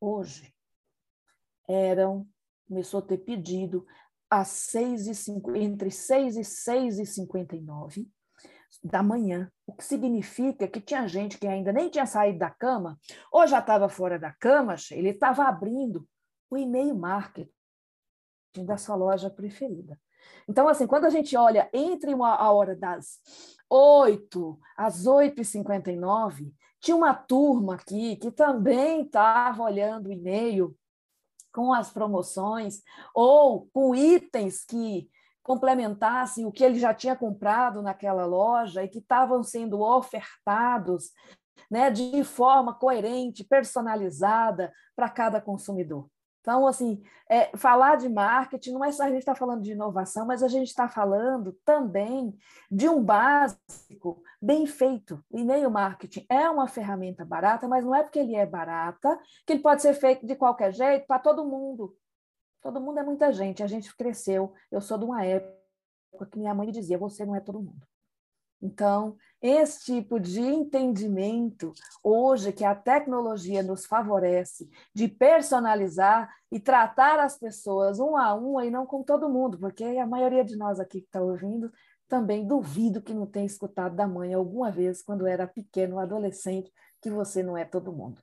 Hoje. 0.00 0.54
Eram, 1.68 2.28
começou 2.68 3.00
a 3.00 3.02
ter 3.02 3.18
pedido 3.18 3.86
às 4.28 4.48
6 4.48 5.06
e 5.06 5.14
cinco, 5.14 5.54
entre 5.54 5.90
6 5.90 6.36
e 6.36 6.44
6 6.44 6.98
e 6.98 7.06
59 7.06 8.10
da 8.82 9.02
manhã, 9.02 9.50
o 9.66 9.74
que 9.74 9.84
significa 9.84 10.66
que 10.66 10.80
tinha 10.80 11.06
gente 11.06 11.38
que 11.38 11.46
ainda 11.46 11.72
nem 11.72 11.88
tinha 11.90 12.06
saído 12.06 12.38
da 12.38 12.50
cama, 12.50 12.98
ou 13.30 13.46
já 13.46 13.58
estava 13.58 13.88
fora 13.88 14.18
da 14.18 14.32
cama, 14.32 14.74
ele 14.90 15.10
estava 15.10 15.44
abrindo 15.44 16.08
o 16.50 16.56
e-mail 16.56 16.94
marketing 16.94 17.50
da 18.64 18.76
sua 18.76 18.96
loja 18.96 19.30
preferida. 19.30 19.98
Então, 20.48 20.68
assim, 20.68 20.86
quando 20.86 21.04
a 21.04 21.10
gente 21.10 21.36
olha 21.36 21.68
entre 21.72 22.12
uma, 22.14 22.34
a 22.34 22.50
hora 22.50 22.74
das 22.74 23.20
8 23.70 24.58
às 24.76 25.06
8h59, 25.06 26.52
tinha 26.80 26.96
uma 26.96 27.14
turma 27.14 27.74
aqui 27.74 28.16
que 28.16 28.30
também 28.30 29.02
estava 29.02 29.62
olhando 29.62 30.08
o 30.08 30.12
e-mail 30.12 30.76
com 31.52 31.72
as 31.72 31.90
promoções 31.90 32.82
ou 33.14 33.68
com 33.72 33.94
itens 33.94 34.64
que 34.64 35.08
complementassem 35.42 36.46
o 36.46 36.52
que 36.52 36.64
ele 36.64 36.78
já 36.78 36.94
tinha 36.94 37.16
comprado 37.16 37.82
naquela 37.82 38.24
loja 38.24 38.82
e 38.82 38.88
que 38.88 38.98
estavam 38.98 39.42
sendo 39.42 39.80
ofertados 39.80 41.10
né, 41.70 41.90
de 41.90 42.22
forma 42.24 42.74
coerente, 42.74 43.44
personalizada 43.44 44.72
para 44.94 45.08
cada 45.08 45.40
consumidor. 45.40 46.08
Então, 46.42 46.66
assim, 46.66 47.00
é, 47.30 47.56
falar 47.56 47.96
de 47.96 48.08
marketing 48.08 48.72
não 48.72 48.84
é 48.84 48.90
só 48.90 49.04
a 49.04 49.08
gente 49.08 49.20
está 49.20 49.34
falando 49.34 49.62
de 49.62 49.72
inovação, 49.72 50.26
mas 50.26 50.42
a 50.42 50.48
gente 50.48 50.66
está 50.66 50.88
falando 50.88 51.52
também 51.64 52.36
de 52.68 52.88
um 52.88 53.02
básico 53.02 54.20
bem 54.40 54.66
feito. 54.66 55.24
O 55.30 55.38
e-mail 55.38 55.70
marketing 55.70 56.26
é 56.28 56.50
uma 56.50 56.66
ferramenta 56.66 57.24
barata, 57.24 57.68
mas 57.68 57.84
não 57.84 57.94
é 57.94 58.02
porque 58.02 58.18
ele 58.18 58.34
é 58.34 58.44
barata 58.44 59.16
que 59.46 59.52
ele 59.52 59.62
pode 59.62 59.82
ser 59.82 59.94
feito 59.94 60.26
de 60.26 60.34
qualquer 60.34 60.72
jeito 60.72 61.06
para 61.06 61.20
todo 61.20 61.44
mundo. 61.44 61.96
Todo 62.60 62.80
mundo 62.80 62.98
é 62.98 63.04
muita 63.04 63.32
gente, 63.32 63.62
a 63.62 63.68
gente 63.68 63.94
cresceu. 63.96 64.52
Eu 64.70 64.80
sou 64.80 64.98
de 64.98 65.04
uma 65.04 65.24
época 65.24 66.26
que 66.28 66.38
minha 66.40 66.54
mãe 66.54 66.72
dizia: 66.72 66.98
você 66.98 67.24
não 67.24 67.36
é 67.36 67.40
todo 67.40 67.62
mundo. 67.62 67.86
Então, 68.62 69.16
esse 69.40 69.86
tipo 69.86 70.20
de 70.20 70.40
entendimento, 70.40 71.72
hoje 72.02 72.52
que 72.52 72.64
a 72.64 72.76
tecnologia 72.76 73.60
nos 73.60 73.84
favorece, 73.84 74.70
de 74.94 75.08
personalizar 75.08 76.32
e 76.50 76.60
tratar 76.60 77.18
as 77.18 77.36
pessoas 77.36 77.98
um 77.98 78.16
a 78.16 78.32
um 78.34 78.60
e 78.60 78.70
não 78.70 78.86
com 78.86 79.02
todo 79.02 79.28
mundo, 79.28 79.58
porque 79.58 79.84
a 79.84 80.06
maioria 80.06 80.44
de 80.44 80.56
nós 80.56 80.78
aqui 80.78 81.00
que 81.00 81.06
está 81.06 81.20
ouvindo 81.20 81.72
também 82.08 82.46
duvido 82.46 83.02
que 83.02 83.12
não 83.12 83.26
tenha 83.26 83.46
escutado 83.46 83.96
da 83.96 84.06
mãe 84.06 84.32
alguma 84.32 84.70
vez, 84.70 85.02
quando 85.02 85.26
era 85.26 85.46
pequeno, 85.46 85.98
adolescente, 85.98 86.70
que 87.00 87.10
você 87.10 87.42
não 87.42 87.56
é 87.56 87.64
todo 87.64 87.92
mundo. 87.92 88.22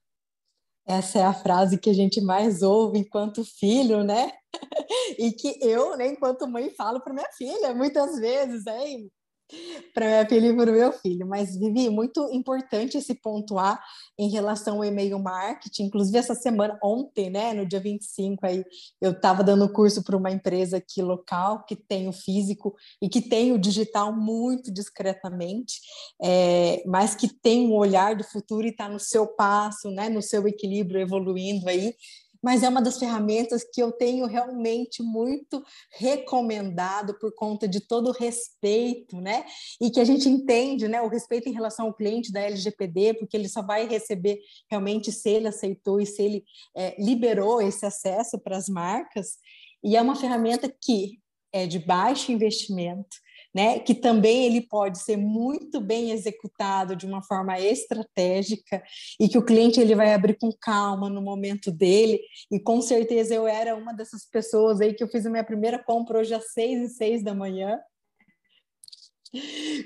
Essa 0.85 1.19
é 1.19 1.23
a 1.23 1.33
frase 1.33 1.77
que 1.77 1.89
a 1.89 1.93
gente 1.93 2.21
mais 2.21 2.61
ouve 2.61 2.99
enquanto 2.99 3.43
filho, 3.43 4.03
né? 4.03 4.31
e 5.19 5.31
que 5.31 5.59
eu, 5.61 5.97
né, 5.97 6.07
enquanto 6.07 6.47
mãe, 6.47 6.69
falo 6.69 7.01
para 7.01 7.13
minha 7.13 7.29
filha 7.37 7.73
muitas 7.73 8.17
vezes, 8.19 8.65
hein? 8.65 9.11
para 9.93 10.05
minha 10.05 10.25
filha 10.27 10.47
e 10.47 10.55
para 10.55 10.71
o 10.71 10.73
meu 10.73 10.91
filho. 10.93 11.27
Mas, 11.27 11.57
Vivi, 11.57 11.89
muito 11.89 12.29
importante 12.31 12.97
esse 12.97 13.15
ponto 13.15 13.57
A 13.57 13.79
em 14.17 14.29
relação 14.29 14.77
ao 14.77 14.85
e-mail 14.85 15.19
marketing. 15.19 15.83
Inclusive, 15.83 16.17
essa 16.17 16.35
semana, 16.35 16.77
ontem, 16.83 17.29
né, 17.29 17.53
no 17.53 17.65
dia 17.65 17.79
25, 17.79 18.45
aí, 18.45 18.63
eu 19.01 19.11
estava 19.11 19.43
dando 19.43 19.71
curso 19.71 20.03
para 20.03 20.17
uma 20.17 20.31
empresa 20.31 20.77
aqui 20.77 21.01
local 21.01 21.65
que 21.65 21.75
tem 21.75 22.07
o 22.07 22.13
físico 22.13 22.75
e 23.01 23.09
que 23.09 23.21
tem 23.21 23.51
o 23.51 23.59
digital 23.59 24.15
muito 24.15 24.71
discretamente, 24.71 25.79
é, 26.21 26.83
mas 26.85 27.15
que 27.15 27.27
tem 27.27 27.67
um 27.67 27.73
olhar 27.73 28.15
do 28.15 28.23
futuro 28.23 28.65
e 28.65 28.69
está 28.69 28.87
no 28.87 28.99
seu 28.99 29.27
passo, 29.27 29.89
né, 29.91 30.09
no 30.09 30.21
seu 30.21 30.47
equilíbrio, 30.47 30.99
evoluindo 30.99 31.67
aí 31.67 31.93
mas 32.41 32.63
é 32.63 32.69
uma 32.69 32.81
das 32.81 32.97
ferramentas 32.97 33.63
que 33.63 33.81
eu 33.81 33.91
tenho 33.91 34.25
realmente 34.25 35.03
muito 35.03 35.63
recomendado 35.91 37.17
por 37.19 37.33
conta 37.35 37.67
de 37.67 37.81
todo 37.81 38.09
o 38.09 38.13
respeito, 38.13 39.19
né? 39.19 39.45
E 39.81 39.89
que 39.89 39.99
a 39.99 40.05
gente 40.05 40.29
entende, 40.29 40.87
né? 40.87 41.01
O 41.01 41.09
respeito 41.09 41.49
em 41.49 41.53
relação 41.53 41.87
ao 41.87 41.93
cliente 41.93 42.31
da 42.31 42.41
LGPD, 42.41 43.15
porque 43.15 43.35
ele 43.35 43.49
só 43.49 43.61
vai 43.61 43.87
receber 43.87 44.39
realmente 44.69 45.11
se 45.11 45.29
ele 45.29 45.47
aceitou 45.47 45.99
e 45.99 46.05
se 46.05 46.21
ele 46.21 46.43
é, 46.75 46.95
liberou 47.01 47.61
esse 47.61 47.85
acesso 47.85 48.39
para 48.39 48.57
as 48.57 48.69
marcas. 48.69 49.37
E 49.83 49.95
é 49.95 50.01
uma 50.01 50.15
ferramenta 50.15 50.73
que 50.81 51.19
é 51.51 51.65
de 51.65 51.79
baixo 51.79 52.31
investimento, 52.31 53.17
né, 53.53 53.79
que 53.79 53.95
também 53.95 54.45
ele 54.45 54.61
pode 54.61 54.99
ser 54.99 55.17
muito 55.17 55.81
bem 55.81 56.11
executado 56.11 56.95
de 56.95 57.05
uma 57.05 57.21
forma 57.23 57.59
estratégica 57.59 58.81
e 59.19 59.27
que 59.27 59.37
o 59.37 59.45
cliente 59.45 59.79
ele 59.79 59.95
vai 59.95 60.13
abrir 60.13 60.37
com 60.37 60.51
calma 60.51 61.09
no 61.09 61.21
momento 61.21 61.71
dele. 61.71 62.19
E 62.51 62.59
com 62.59 62.81
certeza 62.81 63.33
eu 63.33 63.47
era 63.47 63.75
uma 63.75 63.93
dessas 63.93 64.25
pessoas 64.25 64.79
aí 64.81 64.93
que 64.93 65.03
eu 65.03 65.07
fiz 65.07 65.25
a 65.25 65.29
minha 65.29 65.43
primeira 65.43 65.79
compra 65.79 66.19
hoje 66.19 66.33
às 66.33 66.51
seis 66.51 66.91
e 66.91 66.93
seis 66.93 67.23
da 67.23 67.33
manhã. 67.33 67.79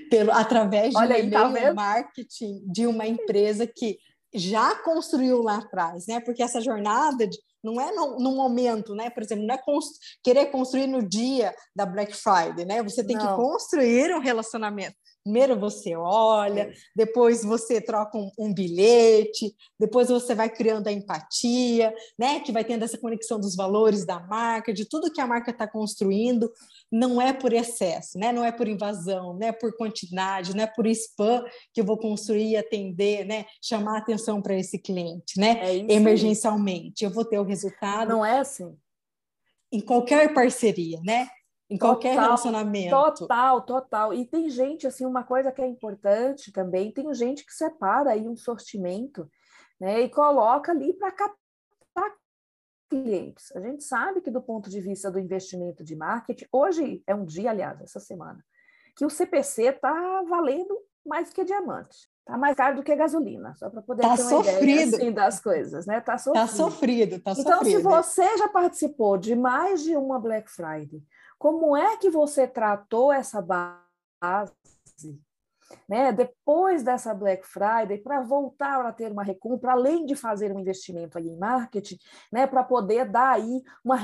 Pelo 0.10 0.32
através 0.32 0.92
de 0.92 0.98
Olha 0.98 1.24
um 1.24 1.30
tá 1.30 1.74
marketing 1.74 2.64
de 2.66 2.88
uma 2.88 3.06
empresa 3.06 3.68
que 3.68 3.98
já 4.34 4.76
construiu 4.76 5.42
lá 5.42 5.58
atrás, 5.58 6.08
né? 6.08 6.20
Porque 6.20 6.42
essa 6.44 6.62
jornada 6.62 7.28
de 7.28 7.38
não 7.64 7.80
é 7.80 7.92
no, 7.94 8.20
no 8.20 8.36
momento, 8.36 8.94
né? 8.94 9.10
Por 9.10 9.24
exemplo, 9.24 9.46
não 9.46 9.56
é 9.56 9.58
constru 9.58 9.98
querer 10.22 10.48
construir 10.48 10.86
no 10.86 11.02
dia 11.02 11.56
da 11.74 11.86
Black 11.86 12.14
Friday, 12.14 12.66
né? 12.66 12.84
Você 12.84 13.04
tem 13.04 13.16
não. 13.16 13.26
que 13.26 13.36
construir 13.36 14.14
um 14.14 14.20
relacionamento. 14.20 14.96
Primeiro 15.24 15.58
você 15.58 15.96
olha, 15.96 16.64
é. 16.64 16.74
depois 16.94 17.44
você 17.44 17.80
troca 17.80 18.18
um, 18.18 18.30
um, 18.38 18.54
bilhete, 18.54 19.56
depois 19.80 20.10
você 20.10 20.36
vai 20.36 20.50
criando 20.50 20.88
a 20.88 20.92
empatia, 20.92 21.94
né? 22.20 22.42
Que 22.42 22.52
vai 22.52 22.66
tendo 22.66 22.84
essa 22.84 22.98
conexão 22.98 23.40
dos 23.40 23.56
valores 23.56 24.06
da 24.06 24.20
marca, 24.20 24.74
de 24.74 24.84
tudo 24.84 25.12
que 25.12 25.22
a 25.22 25.28
marca 25.28 25.52
está 25.52 25.66
construindo. 25.66 26.52
Não 26.92 27.22
é 27.22 27.32
por 27.32 27.54
excesso, 27.54 28.20
né? 28.20 28.34
Não 28.34 28.44
é 28.44 28.52
por 28.52 28.68
invasão, 28.68 29.34
não 29.34 29.48
é 29.48 29.52
por 29.54 29.76
quantidade, 29.78 30.56
não 30.56 30.64
é 30.64 30.68
por 30.68 30.86
spam 30.88 31.46
que 31.74 31.80
eu 31.80 31.86
vou 31.86 31.98
construir 31.98 32.52
e 32.52 32.58
atender, 32.58 33.26
né? 33.26 33.46
Chamar 33.62 34.00
atenção 34.00 34.42
para 34.42 34.58
esse 34.58 34.78
cliente, 34.78 35.40
né? 35.40 35.60
É 35.62 35.94
Emergencialmente. 35.94 37.06
Eu 37.06 37.10
vou 37.10 37.24
ter 37.24 37.40
o 37.40 37.44
resultado. 37.44 38.10
Não 38.10 38.26
é 38.26 38.40
assim 38.40 38.76
em 39.74 39.82
qualquer 39.82 40.32
parceria, 40.36 41.02
né? 41.04 41.28
Em 41.74 41.78
qualquer 41.80 42.12
total, 42.12 42.24
relacionamento. 42.26 43.18
Total, 43.18 43.62
total. 43.62 44.14
E 44.14 44.28
tem 44.28 44.48
gente, 44.48 44.86
assim, 44.86 45.08
uma 45.08 45.24
coisa 45.24 45.52
que 45.52 45.60
é 45.60 45.66
importante 45.66 46.52
também, 46.52 46.92
tem 46.92 47.12
gente 47.16 47.44
que 47.44 47.52
separa 47.52 48.12
aí 48.12 48.28
um 48.28 48.36
sortimento 48.36 49.28
né, 49.82 50.02
e 50.02 50.10
coloca 50.10 50.72
ali 50.72 50.94
para 50.94 51.12
captar 51.12 52.14
clientes. 52.88 53.52
A 53.56 53.60
gente 53.60 53.84
sabe 53.84 54.22
que 54.22 54.30
do 54.30 54.40
ponto 54.40 54.70
de 54.70 54.80
vista 54.80 55.10
do 55.10 55.18
investimento 55.18 55.84
de 55.84 55.96
marketing, 55.96 56.46
hoje 56.52 57.02
é 57.08 57.16
um 57.16 57.26
dia, 57.26 57.50
aliás, 57.50 57.82
essa 57.82 58.00
semana, 58.00 58.46
que 58.96 59.04
o 59.04 59.10
CPC 59.10 59.70
está 59.70 60.22
valendo 60.30 60.78
mais 61.04 61.32
que 61.32 61.44
diamante. 61.44 62.08
Está 62.20 62.38
mais 62.38 62.56
caro 62.56 62.76
do 62.76 62.84
que 62.84 62.96
gasolina, 62.96 63.54
só 63.56 63.68
para 63.70 63.82
poder 63.82 64.04
tá 64.04 64.16
ter 64.16 64.22
uma 64.22 64.30
sofrido. 64.30 64.62
ideia 64.62 64.86
assim, 64.86 65.12
das 65.12 65.42
coisas, 65.42 65.86
né? 65.88 65.98
Está 65.98 66.20
sofrido. 66.20 66.46
Está 66.46 66.56
sofrido, 66.56 67.20
tá 67.20 67.32
então, 67.32 67.58
sofrido. 67.58 67.78
se 67.78 67.84
você 67.84 68.38
já 68.38 68.48
participou 68.48 69.18
de 69.18 69.36
mais 69.36 69.84
de 69.84 69.98
uma 69.98 70.20
Black 70.20 70.50
Friday, 70.50 71.04
como 71.44 71.76
é 71.76 71.98
que 71.98 72.10
você 72.10 72.48
tratou 72.48 73.12
essa 73.12 73.42
base? 73.42 74.54
Né, 75.90 76.14
depois 76.14 76.84
dessa 76.84 77.14
Black 77.14 77.46
Friday, 77.46 77.98
para 77.98 78.22
voltar 78.22 78.86
a 78.86 78.94
ter 78.94 79.12
uma 79.12 79.26
recompra, 79.26 79.74
além 79.74 80.06
de 80.06 80.16
fazer 80.16 80.54
um 80.54 80.60
investimento 80.60 81.18
aí 81.18 81.28
em 81.28 81.38
marketing, 81.38 81.98
né, 82.32 82.48
para 82.48 82.64
poder 82.64 83.10
dar 83.10 83.32
aí 83.32 83.62
uma, 83.84 83.98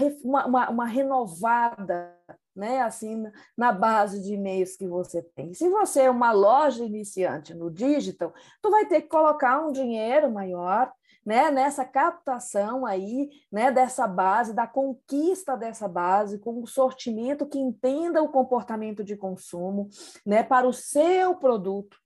uma, 0.48 0.70
uma 0.70 0.86
renovada 0.86 2.14
né, 2.54 2.82
assim, 2.82 3.24
na 3.56 3.72
base 3.72 4.22
de 4.22 4.34
e-mails 4.34 4.76
que 4.76 4.86
você 4.86 5.22
tem. 5.22 5.54
Se 5.54 5.70
você 5.70 6.02
é 6.02 6.12
uma 6.12 6.34
loja 6.34 6.84
iniciante 6.84 7.54
no 7.54 7.72
digital, 7.72 8.34
tu 8.62 8.70
vai 8.70 8.86
ter 8.86 9.04
que 9.04 9.08
colocar 9.08 9.66
um 9.66 9.72
dinheiro 9.72 10.30
maior 10.30 10.92
né, 11.26 11.52
nessa 11.52 11.86
captação 11.86 12.86
aí, 12.86 13.30
né, 13.52 13.72
dessa 13.72 14.08
base, 14.08 14.54
da 14.54 14.66
conquista 14.66 15.56
dessa 15.56 15.88
base, 15.88 16.40
com 16.40 16.62
um 16.62 16.66
sortimento 16.66 17.46
que 17.46 17.60
entenda 17.60 18.22
o 18.22 18.30
comportamento 18.30 19.04
de 19.04 19.16
consumo, 19.16 19.90
né, 20.26 20.44
para 20.44 20.68
o 20.68 20.74
seu 20.74 21.36
produto, 21.36 21.98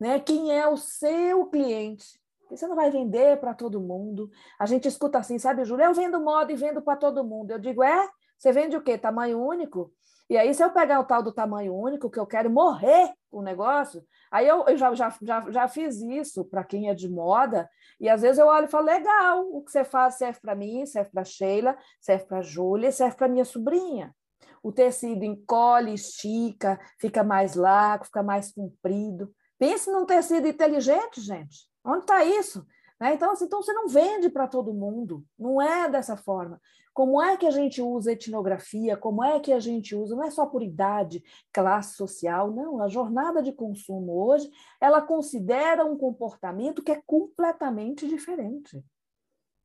né, 0.00 0.18
quem 0.20 0.52
é 0.52 0.66
o 0.66 0.76
seu 0.76 1.46
cliente. 1.46 2.20
Você 2.50 2.66
não 2.66 2.76
vai 2.76 2.90
vender 2.90 3.40
para 3.40 3.54
todo 3.54 3.80
mundo. 3.80 4.30
A 4.58 4.66
gente 4.66 4.86
escuta 4.86 5.18
assim, 5.18 5.38
sabe, 5.38 5.64
Júlia? 5.64 5.86
Eu 5.86 5.94
vendo 5.94 6.20
moda 6.20 6.52
e 6.52 6.56
vendo 6.56 6.80
para 6.80 6.96
todo 6.96 7.24
mundo. 7.24 7.50
Eu 7.50 7.58
digo, 7.58 7.82
é? 7.82 8.08
Você 8.38 8.52
vende 8.52 8.76
o 8.76 8.82
quê? 8.82 8.96
Tamanho 8.96 9.44
único? 9.44 9.92
E 10.28 10.36
aí, 10.36 10.52
se 10.52 10.62
eu 10.62 10.70
pegar 10.70 10.98
o 10.98 11.04
tal 11.04 11.22
do 11.22 11.32
tamanho 11.32 11.74
único, 11.74 12.10
que 12.10 12.18
eu 12.18 12.26
quero 12.26 12.50
morrer 12.50 13.12
com 13.30 13.38
o 13.38 13.42
negócio, 13.42 14.04
aí 14.30 14.46
eu, 14.46 14.64
eu 14.66 14.76
já, 14.76 14.92
já, 14.94 15.14
já, 15.22 15.50
já 15.50 15.68
fiz 15.68 16.00
isso 16.00 16.44
para 16.44 16.64
quem 16.64 16.88
é 16.88 16.94
de 16.94 17.08
moda, 17.08 17.68
e 18.00 18.08
às 18.08 18.22
vezes 18.22 18.38
eu 18.38 18.46
olho 18.46 18.66
e 18.66 18.70
falo: 18.70 18.86
legal, 18.86 19.46
o 19.52 19.62
que 19.62 19.70
você 19.70 19.84
faz 19.84 20.16
serve 20.16 20.40
para 20.40 20.54
mim, 20.54 20.84
serve 20.84 21.10
para 21.10 21.24
Sheila, 21.24 21.76
serve 22.00 22.24
para 22.24 22.42
Júlia, 22.42 22.90
serve 22.90 23.16
para 23.16 23.28
minha 23.28 23.44
sobrinha. 23.44 24.14
O 24.62 24.72
tecido 24.72 25.24
encolhe, 25.24 25.94
estica, 25.94 26.80
fica 26.98 27.22
mais 27.22 27.54
largo, 27.54 28.06
fica 28.06 28.22
mais 28.22 28.52
comprido. 28.52 29.32
Pense 29.58 29.90
num 29.90 30.04
tecido 30.04 30.48
inteligente, 30.48 31.20
gente. 31.20 31.68
Onde 31.84 32.00
está 32.00 32.24
isso? 32.24 32.66
Né? 33.00 33.14
Então, 33.14 33.30
assim, 33.30 33.44
então, 33.44 33.62
você 33.62 33.72
não 33.72 33.88
vende 33.88 34.28
para 34.28 34.48
todo 34.48 34.74
mundo, 34.74 35.24
não 35.38 35.60
é 35.60 35.88
dessa 35.88 36.16
forma. 36.16 36.60
Como 36.96 37.20
é 37.20 37.36
que 37.36 37.46
a 37.46 37.50
gente 37.50 37.82
usa 37.82 38.12
etnografia? 38.12 38.96
Como 38.96 39.22
é 39.22 39.38
que 39.38 39.52
a 39.52 39.60
gente 39.60 39.94
usa? 39.94 40.16
Não 40.16 40.24
é 40.24 40.30
só 40.30 40.46
por 40.46 40.62
idade, 40.62 41.22
classe 41.52 41.94
social, 41.94 42.50
não. 42.50 42.80
A 42.80 42.88
jornada 42.88 43.42
de 43.42 43.52
consumo 43.52 44.18
hoje, 44.26 44.50
ela 44.80 45.02
considera 45.02 45.84
um 45.84 45.98
comportamento 45.98 46.82
que 46.82 46.90
é 46.90 47.02
completamente 47.04 48.08
diferente. 48.08 48.82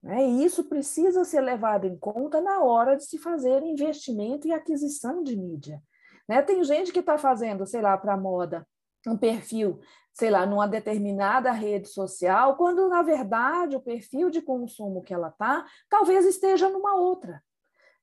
Né? 0.04 0.28
E 0.28 0.44
isso 0.44 0.66
precisa 0.66 1.24
ser 1.24 1.40
levado 1.40 1.88
em 1.88 1.98
conta 1.98 2.42
na 2.42 2.62
hora 2.62 2.98
de 2.98 3.06
se 3.06 3.18
fazer 3.18 3.64
investimento 3.64 4.46
e 4.46 4.52
aquisição 4.52 5.24
de 5.24 5.38
mídia. 5.38 5.82
Né? 6.28 6.42
Tem 6.42 6.62
gente 6.66 6.92
que 6.92 7.00
está 7.00 7.18
fazendo, 7.18 7.66
sei 7.66 7.82
lá, 7.82 7.98
para 7.98 8.18
moda, 8.18 8.68
um 9.08 9.16
perfil 9.16 9.80
sei 10.14 10.30
lá, 10.30 10.46
numa 10.46 10.68
determinada 10.68 11.52
rede 11.52 11.88
social, 11.88 12.56
quando 12.58 12.88
na 12.90 13.02
verdade 13.02 13.76
o 13.76 13.82
perfil 13.82 14.30
de 14.30 14.42
consumo 14.42 15.02
que 15.02 15.14
ela 15.14 15.30
está, 15.30 15.66
talvez 15.90 16.26
esteja 16.26 16.70
numa 16.70 16.96
outra. 16.96 17.42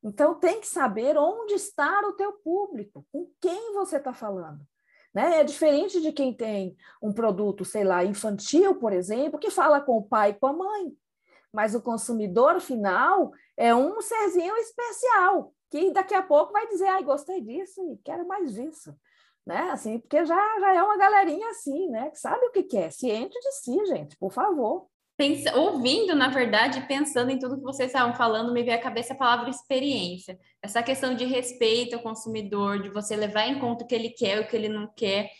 Então 0.03 0.35
tem 0.35 0.61
que 0.61 0.67
saber 0.67 1.17
onde 1.17 1.55
está 1.55 2.01
o 2.07 2.13
teu 2.13 2.33
público, 2.33 3.05
com 3.13 3.29
quem 3.41 3.75
você 3.75 3.97
está 3.97 4.13
falando. 4.13 4.61
Né? 5.13 5.41
É 5.41 5.45
diferente 5.45 6.01
de 6.01 6.13
quem 6.13 6.33
tem 6.33 6.77
um 7.03 7.13
produto, 7.13 7.65
sei 7.65 7.85
lá, 7.85 8.05
infantil, 8.05 8.77
por 8.77 8.93
exemplo, 8.93 9.39
que 9.39 9.51
fala 9.51 9.81
com 9.81 9.99
o 9.99 10.03
pai 10.03 10.31
e 10.31 10.35
com 10.35 10.47
a 10.47 10.53
mãe. 10.53 10.93
Mas 11.53 11.75
o 11.75 11.83
consumidor 11.83 12.61
final 12.61 13.33
é 13.57 13.75
um 13.75 14.01
serzinho 14.01 14.55
especial, 14.57 15.53
que 15.71 15.91
daqui 15.93 16.15
a 16.15 16.23
pouco 16.23 16.53
vai 16.53 16.69
dizer, 16.69 16.87
ai, 16.87 17.03
gostei 17.03 17.41
disso 17.41 17.83
e 17.91 17.97
quero 18.05 18.27
mais 18.27 18.55
disso 18.55 18.95
né? 19.49 19.71
Assim, 19.71 19.99
porque 19.99 20.27
já, 20.27 20.61
já 20.61 20.75
é 20.75 20.83
uma 20.83 20.99
galerinha 20.99 21.49
assim, 21.49 21.89
né? 21.89 22.11
Que 22.11 22.19
sabe 22.19 22.45
o 22.47 22.53
que 22.53 22.65
quer, 22.65 22.93
ciente 22.93 23.33
de 23.41 23.53
si, 23.53 23.87
gente, 23.87 24.15
por 24.19 24.31
favor. 24.31 24.87
Pensa, 25.17 25.57
ouvindo, 25.59 26.15
na 26.15 26.29
verdade, 26.29 26.87
pensando 26.87 27.31
em 27.31 27.39
tudo 27.39 27.57
que 27.57 27.63
vocês 27.63 27.89
estavam 27.89 28.15
falando, 28.15 28.53
me 28.53 28.63
veio 28.63 28.77
à 28.77 28.81
cabeça 28.81 29.15
a 29.15 29.17
palavra 29.17 29.49
experiência. 29.49 30.39
Essa 30.63 30.83
questão 30.83 31.15
de 31.15 31.25
respeito 31.25 31.97
ao 31.97 32.03
consumidor, 32.03 32.83
de 32.83 32.91
você 32.91 33.17
levar 33.17 33.49
em 33.49 33.59
conta 33.59 33.85
o 33.85 33.87
que 33.87 33.95
ele 33.95 34.11
quer, 34.11 34.39
o 34.39 34.47
que 34.47 34.55
ele 34.55 34.69
não 34.69 34.87
quer, 34.95 35.31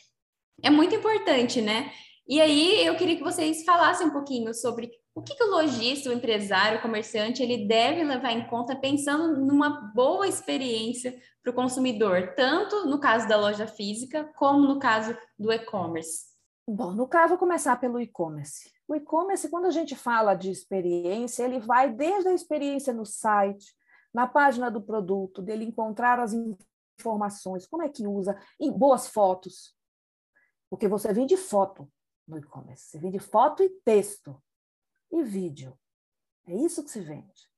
é 0.63 0.71
muito 0.71 0.95
importante, 0.95 1.61
né? 1.61 1.93
E 2.27 2.41
aí 2.41 2.85
eu 2.87 2.97
queria 2.97 3.17
que 3.17 3.23
vocês 3.23 3.63
falassem 3.63 4.07
um 4.07 4.13
pouquinho 4.13 4.55
sobre 4.55 4.91
o 5.19 5.23
que, 5.23 5.35
que 5.35 5.43
o 5.43 5.51
lojista, 5.51 6.09
o 6.09 6.13
empresário, 6.13 6.79
o 6.79 6.83
comerciante, 6.83 7.43
ele 7.43 7.67
deve 7.67 8.05
levar 8.05 8.31
em 8.31 8.47
conta 8.47 8.77
pensando 8.77 9.37
numa 9.37 9.69
boa 9.93 10.29
experiência 10.29 11.21
para 11.43 11.51
o 11.51 11.55
consumidor, 11.55 12.35
tanto 12.37 12.87
no 12.87 13.01
caso 13.01 13.27
da 13.27 13.37
loja 13.37 13.67
física, 13.67 14.33
como 14.37 14.61
no 14.61 14.79
caso 14.79 15.17
do 15.37 15.53
e-commerce? 15.53 16.29
Bom, 16.69 16.93
no 16.93 17.09
caso, 17.09 17.31
vou 17.31 17.39
começar 17.39 17.75
pelo 17.81 18.01
e-commerce. 18.01 18.73
O 18.87 18.95
e-commerce, 18.95 19.49
quando 19.49 19.65
a 19.65 19.71
gente 19.71 19.97
fala 19.97 20.35
de 20.35 20.53
experiência, 20.53 21.43
ele 21.43 21.59
vai 21.59 21.93
desde 21.93 22.29
a 22.29 22.35
experiência 22.35 22.93
no 22.93 23.05
site, 23.05 23.75
na 24.15 24.27
página 24.27 24.71
do 24.71 24.81
produto, 24.81 25.43
dele 25.43 25.65
encontrar 25.65 26.21
as 26.21 26.33
informações, 27.01 27.67
como 27.67 27.83
é 27.83 27.89
que 27.89 28.07
usa, 28.07 28.39
em 28.61 28.71
boas 28.71 29.09
fotos. 29.09 29.75
Porque 30.71 30.87
você 30.87 31.13
vende 31.13 31.37
foto 31.37 31.91
no 32.27 32.39
e-commerce, 32.39 32.85
você 32.85 32.99
vende 33.01 33.19
foto 33.19 33.65
e 33.65 33.71
texto 33.85 34.41
e 35.11 35.23
vídeo. 35.23 35.79
É 36.47 36.55
isso 36.55 36.83
que 36.83 36.91
se 36.91 37.01
vende. 37.01 37.49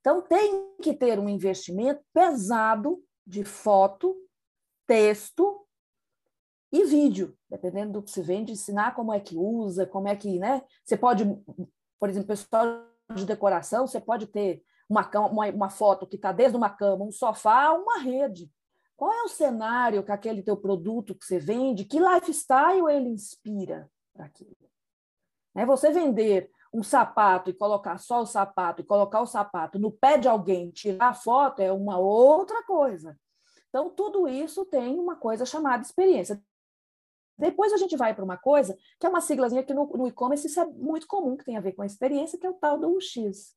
Então, 0.00 0.20
tem 0.20 0.74
que 0.82 0.92
ter 0.92 1.18
um 1.18 1.28
investimento 1.28 2.04
pesado 2.12 3.02
de 3.26 3.42
foto, 3.42 4.14
texto 4.86 5.66
e 6.70 6.84
vídeo, 6.84 7.36
dependendo 7.48 7.92
do 7.92 8.02
que 8.02 8.10
se 8.10 8.20
vende, 8.20 8.52
ensinar 8.52 8.94
como 8.94 9.12
é 9.12 9.20
que 9.20 9.36
usa, 9.36 9.86
como 9.86 10.08
é 10.08 10.16
que, 10.16 10.38
né? 10.38 10.62
Você 10.84 10.96
pode, 10.96 11.24
por 11.98 12.10
exemplo, 12.10 12.28
pessoal 12.28 12.84
de 13.14 13.24
decoração, 13.24 13.86
você 13.86 14.00
pode 14.00 14.26
ter 14.26 14.62
uma, 14.88 15.08
uma, 15.28 15.46
uma 15.48 15.70
foto 15.70 16.06
que 16.06 16.16
está 16.16 16.32
desde 16.32 16.56
uma 16.56 16.68
cama, 16.68 17.04
um 17.04 17.12
sofá, 17.12 17.72
uma 17.72 17.98
rede. 17.98 18.50
Qual 18.96 19.12
é 19.12 19.22
o 19.22 19.28
cenário 19.28 20.04
que 20.04 20.12
aquele 20.12 20.42
teu 20.42 20.56
produto 20.56 21.14
que 21.14 21.24
você 21.24 21.38
vende, 21.38 21.84
que 21.84 21.98
lifestyle 21.98 22.90
ele 22.90 23.08
inspira 23.08 23.90
para 24.12 24.26
aquilo? 24.26 24.56
É 25.56 25.64
você 25.64 25.90
vender 25.90 26.50
um 26.74 26.82
sapato 26.82 27.48
e 27.48 27.54
colocar 27.54 27.98
só 27.98 28.20
o 28.20 28.26
sapato 28.26 28.82
e 28.82 28.84
colocar 28.84 29.20
o 29.20 29.26
sapato 29.26 29.78
no 29.78 29.92
pé 29.92 30.18
de 30.18 30.26
alguém, 30.26 30.72
tirar 30.72 31.10
a 31.10 31.14
foto 31.14 31.62
é 31.62 31.72
uma 31.72 31.98
outra 31.98 32.64
coisa. 32.64 33.16
Então, 33.68 33.88
tudo 33.90 34.26
isso 34.26 34.64
tem 34.64 34.98
uma 34.98 35.14
coisa 35.14 35.46
chamada 35.46 35.84
experiência. 35.84 36.42
Depois 37.38 37.72
a 37.72 37.76
gente 37.76 37.96
vai 37.96 38.12
para 38.12 38.24
uma 38.24 38.36
coisa 38.36 38.76
que 38.98 39.06
é 39.06 39.08
uma 39.08 39.20
siglazinha 39.20 39.62
que 39.62 39.72
no, 39.72 39.86
no 39.86 40.08
e-commerce 40.08 40.48
isso 40.48 40.60
é 40.60 40.66
muito 40.66 41.06
comum, 41.06 41.36
que 41.36 41.44
tem 41.44 41.56
a 41.56 41.60
ver 41.60 41.72
com 41.72 41.82
a 41.82 41.86
experiência, 41.86 42.38
que 42.38 42.46
é 42.46 42.50
o 42.50 42.54
tal 42.54 42.76
do 42.76 42.96
UX. 42.96 43.54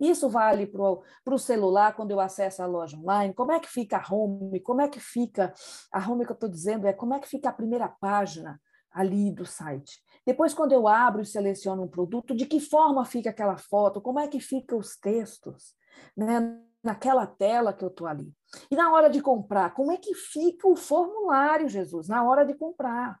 Isso 0.00 0.28
vale 0.28 0.66
para 0.66 1.34
o 1.34 1.38
celular, 1.38 1.94
quando 1.94 2.10
eu 2.10 2.18
acesso 2.18 2.60
a 2.60 2.66
loja 2.66 2.96
online, 2.96 3.34
como 3.34 3.52
é 3.52 3.60
que 3.60 3.68
fica 3.68 3.98
a 3.98 4.14
home, 4.14 4.58
como 4.60 4.80
é 4.80 4.88
que 4.88 4.98
fica, 4.98 5.54
a 5.92 6.10
home 6.10 6.24
que 6.24 6.32
eu 6.32 6.34
estou 6.34 6.48
dizendo 6.48 6.88
é 6.88 6.92
como 6.92 7.14
é 7.14 7.20
que 7.20 7.28
fica 7.28 7.48
a 7.48 7.52
primeira 7.52 7.88
página, 7.88 8.60
ali 8.90 9.30
do 9.30 9.46
site. 9.46 10.02
Depois, 10.26 10.54
quando 10.54 10.72
eu 10.72 10.86
abro 10.86 11.22
e 11.22 11.26
seleciono 11.26 11.82
um 11.82 11.88
produto, 11.88 12.34
de 12.34 12.46
que 12.46 12.60
forma 12.60 13.04
fica 13.04 13.30
aquela 13.30 13.56
foto? 13.56 14.00
Como 14.00 14.18
é 14.18 14.28
que 14.28 14.40
ficam 14.40 14.78
os 14.78 14.96
textos? 14.96 15.74
Né? 16.16 16.60
Naquela 16.82 17.26
tela 17.26 17.72
que 17.72 17.84
eu 17.84 17.88
estou 17.88 18.06
ali. 18.06 18.32
E 18.70 18.76
na 18.76 18.92
hora 18.92 19.08
de 19.08 19.20
comprar, 19.20 19.74
como 19.74 19.92
é 19.92 19.96
que 19.96 20.14
fica 20.14 20.68
o 20.68 20.76
formulário, 20.76 21.68
Jesus, 21.68 22.08
na 22.08 22.22
hora 22.22 22.44
de 22.44 22.54
comprar? 22.54 23.18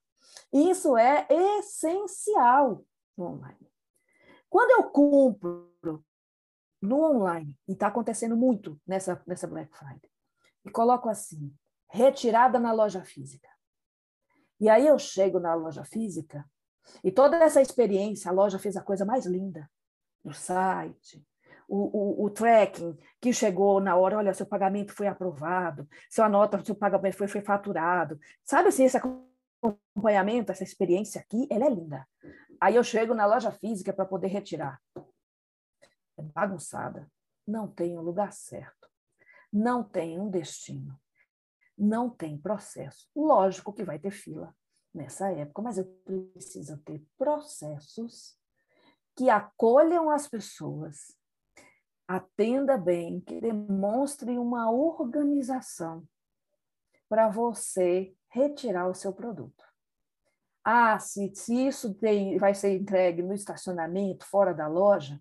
Isso 0.52 0.96
é 0.96 1.26
essencial 1.30 2.84
no 3.16 3.26
online. 3.26 3.68
Quando 4.48 4.70
eu 4.70 4.90
compro 4.90 6.04
no 6.80 7.02
online, 7.02 7.56
e 7.66 7.72
está 7.72 7.88
acontecendo 7.88 8.36
muito 8.36 8.80
nessa, 8.86 9.20
nessa 9.26 9.46
Black 9.46 9.76
Friday, 9.76 10.10
e 10.64 10.70
coloco 10.70 11.08
assim, 11.08 11.52
retirada 11.88 12.58
na 12.58 12.72
loja 12.72 13.04
física. 13.04 13.48
E 14.60 14.68
aí 14.68 14.86
eu 14.86 14.98
chego 14.98 15.38
na 15.38 15.54
loja 15.54 15.84
física 15.84 16.48
e 17.02 17.10
toda 17.10 17.36
essa 17.36 17.60
experiência, 17.60 18.30
a 18.30 18.34
loja 18.34 18.58
fez 18.58 18.76
a 18.76 18.82
coisa 18.82 19.04
mais 19.04 19.26
linda 19.26 19.68
no 20.24 20.34
site, 20.34 21.24
o, 21.68 22.22
o, 22.22 22.24
o, 22.24 22.30
tracking 22.30 22.96
que 23.20 23.32
chegou 23.32 23.78
na 23.78 23.94
hora, 23.94 24.16
olha, 24.16 24.32
seu 24.32 24.46
pagamento 24.46 24.92
foi 24.92 25.06
aprovado, 25.06 25.86
sua 26.10 26.28
nota, 26.28 26.62
seu 26.64 26.74
pagamento 26.74 27.16
foi, 27.16 27.28
foi 27.28 27.42
faturado. 27.42 28.18
Sabe 28.42 28.68
assim, 28.68 28.84
esse 28.84 28.96
acompanhamento, 28.96 30.50
essa 30.50 30.64
experiência 30.64 31.20
aqui, 31.20 31.46
ela 31.50 31.66
é 31.66 31.70
linda. 31.70 32.06
Aí 32.60 32.74
eu 32.74 32.82
chego 32.82 33.14
na 33.14 33.26
loja 33.26 33.52
física 33.52 33.92
para 33.92 34.06
poder 34.06 34.28
retirar. 34.28 34.80
É 36.16 36.22
bagunçada. 36.22 37.06
Não 37.46 37.68
tem 37.68 37.98
um 37.98 38.02
lugar 38.02 38.32
certo. 38.32 38.88
Não 39.52 39.84
tem 39.84 40.18
um 40.18 40.30
destino 40.30 40.98
não 41.78 42.10
tem 42.10 42.36
processo. 42.36 43.08
Lógico 43.14 43.72
que 43.72 43.84
vai 43.84 43.98
ter 43.98 44.10
fila 44.10 44.54
nessa 44.94 45.30
época, 45.30 45.62
mas 45.62 45.78
eu 45.78 45.84
preciso 46.04 46.76
ter 46.78 47.04
processos 47.16 48.36
que 49.16 49.28
acolham 49.28 50.10
as 50.10 50.28
pessoas, 50.28 51.16
atenda 52.06 52.78
bem, 52.78 53.20
que 53.20 53.40
demonstre 53.40 54.38
uma 54.38 54.70
organização 54.70 56.06
para 57.08 57.28
você 57.28 58.14
retirar 58.28 58.88
o 58.88 58.94
seu 58.94 59.12
produto. 59.12 59.64
Ah, 60.62 60.98
se, 60.98 61.32
se 61.34 61.66
isso 61.66 61.94
tem, 61.94 62.38
vai 62.38 62.54
ser 62.54 62.74
entregue 62.74 63.22
no 63.22 63.32
estacionamento, 63.32 64.26
fora 64.26 64.52
da 64.52 64.68
loja, 64.68 65.20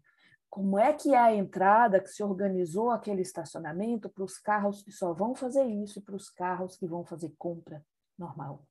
como 0.49 0.77
é 0.77 0.93
que 0.93 1.13
é 1.13 1.17
a 1.17 1.33
entrada 1.33 1.99
que 1.99 2.09
se 2.09 2.23
organizou 2.23 2.89
aquele 2.89 3.21
estacionamento 3.21 4.09
para 4.09 4.23
os 4.23 4.37
carros 4.37 4.81
que 4.81 4.91
só 4.91 5.13
vão 5.13 5.35
fazer 5.35 5.65
isso 5.65 5.99
e 5.99 6.01
para 6.01 6.15
os 6.15 6.29
carros 6.29 6.77
que 6.77 6.87
vão 6.87 7.05
fazer 7.05 7.33
compra 7.37 7.85
normal. 8.17 8.65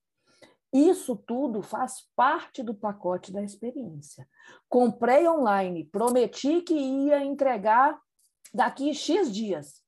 Isso 0.76 1.16
tudo 1.16 1.62
faz 1.62 2.08
parte 2.14 2.62
do 2.62 2.74
pacote 2.74 3.32
da 3.32 3.42
experiência. 3.42 4.28
Comprei 4.68 5.28
online, 5.28 5.84
prometi 5.84 6.60
que 6.62 6.74
ia 6.74 7.24
entregar 7.24 8.00
daqui 8.52 8.92
X 8.92 9.32
dias. 9.32 9.82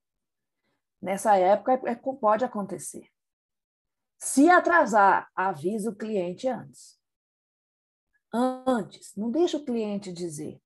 Nessa 1.01 1.37
época 1.37 1.73
é, 1.73 1.91
é, 1.91 1.95
pode 1.95 2.43
acontecer. 2.43 3.07
Se 4.17 4.49
atrasar, 4.49 5.29
avisa 5.35 5.91
o 5.91 5.95
cliente 5.95 6.47
antes. 6.47 6.99
Antes, 8.33 9.15
não 9.15 9.31
deixa 9.31 9.57
o 9.57 9.65
cliente 9.65 10.11
dizer 10.11 10.61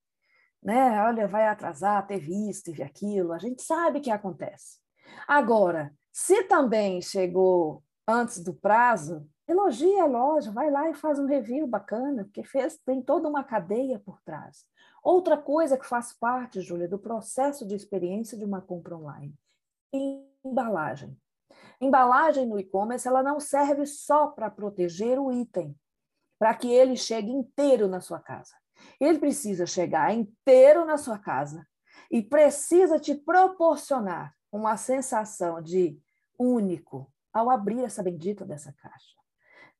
né? 0.64 1.02
Olha, 1.04 1.28
vai 1.28 1.48
atrasar, 1.48 2.08
teve 2.08 2.50
isso, 2.50 2.64
teve 2.64 2.82
aquilo, 2.82 3.34
a 3.34 3.40
gente 3.40 3.62
sabe 3.62 4.00
que 4.00 4.10
acontece. 4.10 4.80
Agora, 5.28 5.94
se 6.12 6.44
também 6.46 7.02
chegou 7.02 7.84
antes 8.08 8.42
do 8.42 8.54
prazo, 8.54 9.28
elogia 9.48 10.04
a 10.04 10.08
loja, 10.08 10.52
vai 10.52 10.72
lá 10.72 10.90
e 10.90 10.94
faz 10.94 11.20
um 11.20 11.26
review 11.26 11.68
bacana, 11.68 12.24
porque 12.24 12.44
fez, 12.44 12.78
tem 12.86 13.02
toda 13.02 13.28
uma 13.28 13.44
cadeia 13.44 14.00
por 14.00 14.22
trás. 14.22 14.66
Outra 15.04 15.38
coisa 15.38 15.78
que 15.78 15.86
faz 15.86 16.14
parte, 16.14 16.62
Júlia, 16.62 16.88
do 16.88 16.98
processo 16.98 17.68
de 17.68 17.76
experiência 17.76 18.38
de 18.38 18.46
uma 18.46 18.62
compra 18.62 18.96
online, 18.96 19.34
embalagem. 19.92 21.18
Embalagem 21.80 22.46
no 22.46 22.60
e-commerce, 22.60 23.08
ela 23.08 23.22
não 23.22 23.40
serve 23.40 23.86
só 23.86 24.28
para 24.28 24.50
proteger 24.50 25.20
o 25.20 25.32
item, 25.32 25.76
para 26.40 26.54
que 26.56 26.72
ele 26.72 26.96
chegue 26.96 27.32
inteiro 27.32 27.88
na 27.88 28.00
sua 28.00 28.20
casa. 28.20 28.56
Ele 29.00 29.20
precisa 29.20 29.66
chegar 29.66 30.14
inteiro 30.14 30.86
na 30.86 30.98
sua 30.98 31.18
casa 31.18 31.68
e 32.10 32.22
precisa 32.22 33.00
te 33.00 33.16
proporcionar 33.16 34.34
uma 34.52 34.78
sensação 34.78 35.62
de 35.62 36.00
único 36.38 37.12
ao 37.32 37.50
abrir 37.50 37.84
essa 37.84 38.04
bendita 38.04 38.46
dessa 38.46 38.72
caixa. 38.74 39.23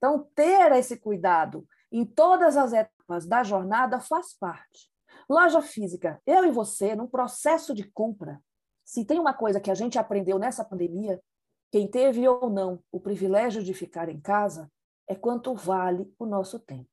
Então, 0.04 0.30
ter 0.36 0.70
esse 0.74 0.98
cuidado 0.98 1.66
em 1.90 2.06
todas 2.06 2.58
as 2.58 2.74
etapas 2.74 3.26
da 3.26 3.42
jornada 3.42 4.02
faz 4.02 4.34
parte. 4.38 4.92
Loja 5.30 5.62
física, 5.62 6.22
eu 6.26 6.44
e 6.44 6.52
você, 6.52 6.94
num 6.94 7.08
processo 7.08 7.74
de 7.74 7.90
compra, 7.90 8.44
se 8.84 9.06
tem 9.06 9.18
uma 9.18 9.34
coisa 9.34 9.62
que 9.62 9.72
a 9.72 9.74
gente 9.74 9.98
aprendeu 9.98 10.38
nessa 10.38 10.66
pandemia, 10.66 11.24
quem 11.72 11.90
teve 11.90 12.28
ou 12.28 12.50
não 12.50 12.84
o 12.92 13.00
privilégio 13.00 13.64
de 13.64 13.74
ficar 13.74 14.10
em 14.10 14.20
casa, 14.20 14.70
é 15.08 15.16
quanto 15.16 15.56
vale 15.56 16.14
o 16.20 16.26
nosso 16.26 16.60
tempo. 16.60 16.90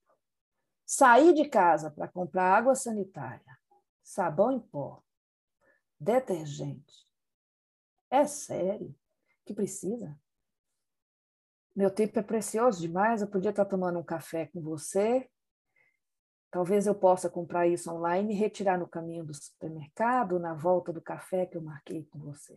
Sair 0.87 1.35
de 1.35 1.49
casa 1.49 1.91
para 1.91 2.07
comprar 2.07 2.57
água 2.57 2.77
sanitária, 2.77 3.59
sabão 4.05 4.53
em 4.53 4.61
pó, 4.61 5.03
detergente. 5.99 7.09
É 8.09 8.25
sério 8.25 8.95
que 9.45 9.53
precisa? 9.53 10.17
Meu 11.81 11.91
tempo 11.91 12.19
é 12.19 12.23
precioso 12.23 12.79
demais, 12.79 13.23
eu 13.23 13.27
podia 13.27 13.49
estar 13.49 13.65
tomando 13.65 13.99
um 13.99 14.03
café 14.03 14.45
com 14.45 14.61
você. 14.61 15.27
Talvez 16.51 16.87
eu 16.87 16.95
possa 16.95 17.31
comprar 17.31 17.67
isso 17.67 17.91
online 17.91 18.35
e 18.35 18.37
retirar 18.37 18.79
no 18.79 18.87
caminho 18.87 19.25
do 19.25 19.33
supermercado, 19.33 20.39
na 20.39 20.53
volta 20.53 20.93
do 20.93 21.01
café 21.01 21.47
que 21.47 21.57
eu 21.57 21.63
marquei 21.63 22.05
com 22.05 22.19
você. 22.19 22.55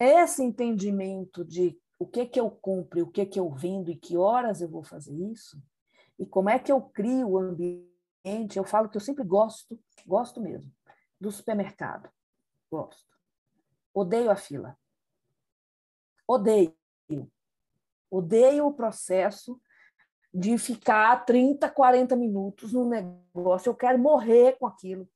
Esse 0.00 0.42
entendimento 0.42 1.44
de 1.44 1.78
o 1.98 2.06
que 2.06 2.24
que 2.24 2.40
eu 2.40 2.50
compro, 2.50 3.02
o 3.02 3.10
que 3.10 3.26
que 3.26 3.38
eu 3.38 3.50
vendo 3.50 3.90
e 3.90 3.96
que 3.96 4.16
horas 4.16 4.62
eu 4.62 4.70
vou 4.70 4.82
fazer 4.82 5.14
isso, 5.30 5.62
e 6.18 6.24
como 6.24 6.48
é 6.48 6.58
que 6.58 6.72
eu 6.72 6.80
crio 6.80 7.28
o 7.28 7.38
ambiente. 7.38 8.56
Eu 8.56 8.64
falo 8.64 8.88
que 8.88 8.96
eu 8.96 9.02
sempre 9.02 9.22
gosto, 9.22 9.78
gosto 10.06 10.40
mesmo, 10.40 10.72
do 11.20 11.30
supermercado. 11.30 12.10
Gosto. 12.70 13.12
Odeio 13.92 14.30
a 14.30 14.36
fila. 14.36 14.78
Odeio. 16.26 16.74
Odeio 18.12 18.66
o 18.66 18.74
processo 18.74 19.58
de 20.34 20.58
ficar 20.58 21.24
30, 21.24 21.70
40 21.70 22.14
minutos 22.14 22.72
no 22.72 22.86
negócio. 22.86 23.70
Eu 23.70 23.74
quero 23.74 23.98
morrer 23.98 24.58
com 24.58 24.66
aquilo. 24.66 25.08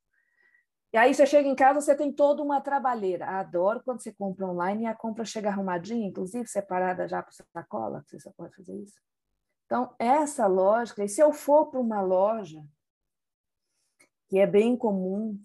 E 0.94 0.96
aí 0.96 1.12
você 1.12 1.26
chega 1.26 1.46
em 1.46 1.54
casa, 1.54 1.78
você 1.78 1.94
tem 1.94 2.10
toda 2.10 2.42
uma 2.42 2.58
trabalheira. 2.58 3.26
Adoro 3.26 3.82
quando 3.84 4.02
você 4.02 4.14
compra 4.14 4.46
online 4.46 4.84
e 4.84 4.86
a 4.86 4.94
compra 4.94 5.26
chega 5.26 5.50
arrumadinha, 5.50 6.08
inclusive 6.08 6.48
separada 6.48 7.06
já 7.06 7.22
para 7.22 7.32
sacola, 7.52 8.02
você 8.06 8.18
só 8.18 8.32
pode 8.34 8.56
fazer 8.56 8.74
isso. 8.76 8.98
Então, 9.66 9.94
essa 9.98 10.46
lógica, 10.46 11.04
e 11.04 11.08
se 11.08 11.20
eu 11.20 11.34
for 11.34 11.66
para 11.66 11.80
uma 11.80 12.00
loja, 12.00 12.64
que 14.28 14.38
é 14.38 14.46
bem 14.46 14.74
comum, 14.74 15.38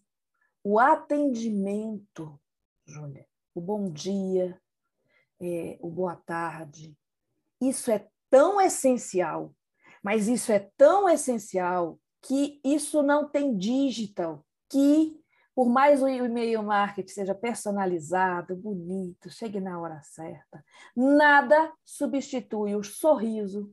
o 0.63 0.79
atendimento, 0.79 2.39
Júlia, 2.85 3.27
o 3.53 3.59
bom 3.59 3.91
dia, 3.91 4.57
é, 5.41 5.77
o 5.81 5.89
boa 5.89 6.15
tarde, 6.15 6.95
isso 7.61 7.91
é 7.91 8.07
tão 8.29 8.59
essencial, 8.59 9.53
mas 10.03 10.27
isso 10.27 10.51
é 10.51 10.69
tão 10.75 11.07
essencial 11.07 11.99
que 12.21 12.59
isso 12.63 13.03
não 13.03 13.29
tem 13.29 13.55
digital, 13.55 14.45
que 14.69 15.19
por 15.53 15.69
mais 15.69 16.01
o 16.01 16.07
e-mail 16.07 16.63
marketing 16.63 17.11
seja 17.11 17.35
personalizado, 17.35 18.55
bonito, 18.55 19.29
chegue 19.29 19.59
na 19.59 19.79
hora 19.79 20.01
certa, 20.01 20.63
nada 20.95 21.71
substitui 21.83 22.75
o 22.75 22.83
sorriso, 22.83 23.71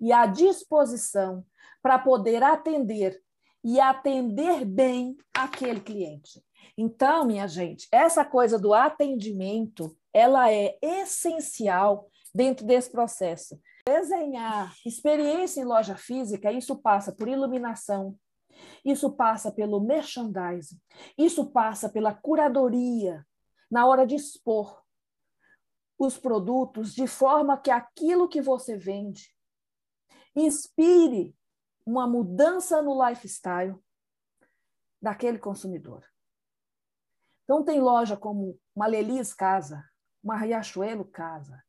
e 0.00 0.12
a 0.12 0.26
disposição 0.26 1.44
para 1.82 1.98
poder 1.98 2.42
atender 2.42 3.20
e 3.64 3.80
atender 3.80 4.64
bem 4.64 5.16
aquele 5.34 5.80
cliente. 5.80 6.42
Então, 6.76 7.24
minha 7.24 7.48
gente, 7.48 7.88
essa 7.90 8.24
coisa 8.24 8.58
do 8.58 8.72
atendimento, 8.72 9.96
ela 10.12 10.50
é 10.50 10.78
essencial 10.80 12.08
dentro 12.38 12.64
desse 12.64 12.88
processo. 12.88 13.60
Desenhar 13.84 14.72
experiência 14.86 15.60
em 15.60 15.64
loja 15.64 15.96
física, 15.96 16.52
isso 16.52 16.76
passa 16.76 17.12
por 17.12 17.26
iluminação, 17.26 18.16
isso 18.84 19.10
passa 19.10 19.50
pelo 19.50 19.80
merchandising, 19.80 20.80
isso 21.18 21.50
passa 21.50 21.88
pela 21.88 22.14
curadoria 22.14 23.26
na 23.68 23.86
hora 23.86 24.06
de 24.06 24.14
expor 24.14 24.80
os 25.98 26.16
produtos 26.16 26.94
de 26.94 27.08
forma 27.08 27.58
que 27.58 27.72
aquilo 27.72 28.28
que 28.28 28.40
você 28.40 28.76
vende 28.76 29.34
inspire 30.36 31.36
uma 31.84 32.06
mudança 32.06 32.80
no 32.80 33.04
lifestyle 33.04 33.76
daquele 35.02 35.40
consumidor. 35.40 36.06
Então, 37.42 37.64
tem 37.64 37.80
loja 37.80 38.16
como 38.16 38.60
uma 38.76 38.86
Lelis 38.86 39.34
Casa, 39.34 39.82
uma 40.22 40.36
Riachuelo 40.36 41.04
Casa, 41.04 41.60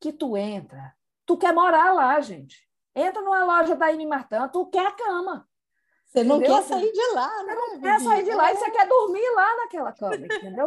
que 0.00 0.12
tu 0.12 0.36
entra, 0.36 0.94
tu 1.26 1.36
quer 1.36 1.52
morar 1.52 1.92
lá, 1.92 2.20
gente. 2.20 2.68
Entra 2.94 3.22
numa 3.22 3.44
loja 3.44 3.76
da 3.76 3.92
Ine 3.92 4.06
Martã, 4.06 4.48
tu 4.48 4.66
quer 4.66 4.86
a 4.86 4.92
cama. 4.92 5.48
Você 6.06 6.24
não 6.24 6.38
entendeu? 6.38 6.56
quer 6.56 6.64
sair 6.64 6.92
de 6.92 7.14
lá, 7.14 7.42
né? 7.44 7.54
Você 7.54 7.60
não 7.60 7.80
quer 7.80 8.00
sair 8.00 8.24
de 8.24 8.34
lá 8.34 8.52
e 8.52 8.56
você 8.56 8.70
quer 8.70 8.88
dormir 8.88 9.30
lá 9.36 9.56
naquela 9.58 9.92
cama, 9.92 10.16
entendeu? 10.16 10.66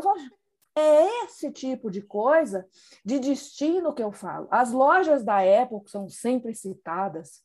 É 0.76 1.26
esse 1.26 1.52
tipo 1.52 1.92
de 1.92 2.02
coisa 2.02 2.68
de 3.04 3.20
destino 3.20 3.94
que 3.94 4.02
eu 4.02 4.12
falo. 4.12 4.48
As 4.50 4.72
lojas 4.72 5.24
da 5.24 5.40
Apple 5.40 5.82
são 5.88 6.08
sempre 6.10 6.56
citadas. 6.56 7.44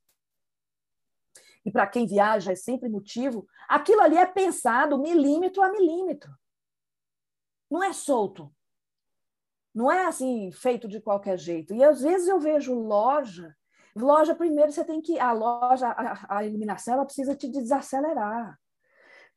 E 1.65 1.71
para 1.71 1.87
quem 1.87 2.07
viaja 2.07 2.53
é 2.53 2.57
sempre 2.57 2.89
motivo. 2.89 3.47
Aquilo 3.69 4.01
ali 4.01 4.17
é 4.17 4.25
pensado 4.25 4.97
milímetro 4.97 5.61
a 5.61 5.71
milímetro. 5.71 6.33
Não 7.71 7.83
é 7.83 7.93
solto. 7.93 8.51
Não 9.75 9.91
é 9.91 10.07
assim 10.07 10.51
feito 10.51 10.89
de 10.89 11.01
qualquer 11.01 11.39
jeito. 11.39 11.75
E 11.75 11.85
às 11.85 12.01
vezes 12.01 12.29
eu 12.29 12.41
vejo 12.41 12.75
loja 12.75 13.55
Loja, 13.99 14.35
primeiro 14.35 14.71
você 14.71 14.85
tem 14.85 15.01
que. 15.01 15.19
A 15.19 15.33
loja, 15.33 15.89
a, 15.89 16.39
a 16.39 16.45
iluminação, 16.45 16.95
ela 16.95 17.05
precisa 17.05 17.35
te 17.35 17.49
desacelerar. 17.49 18.59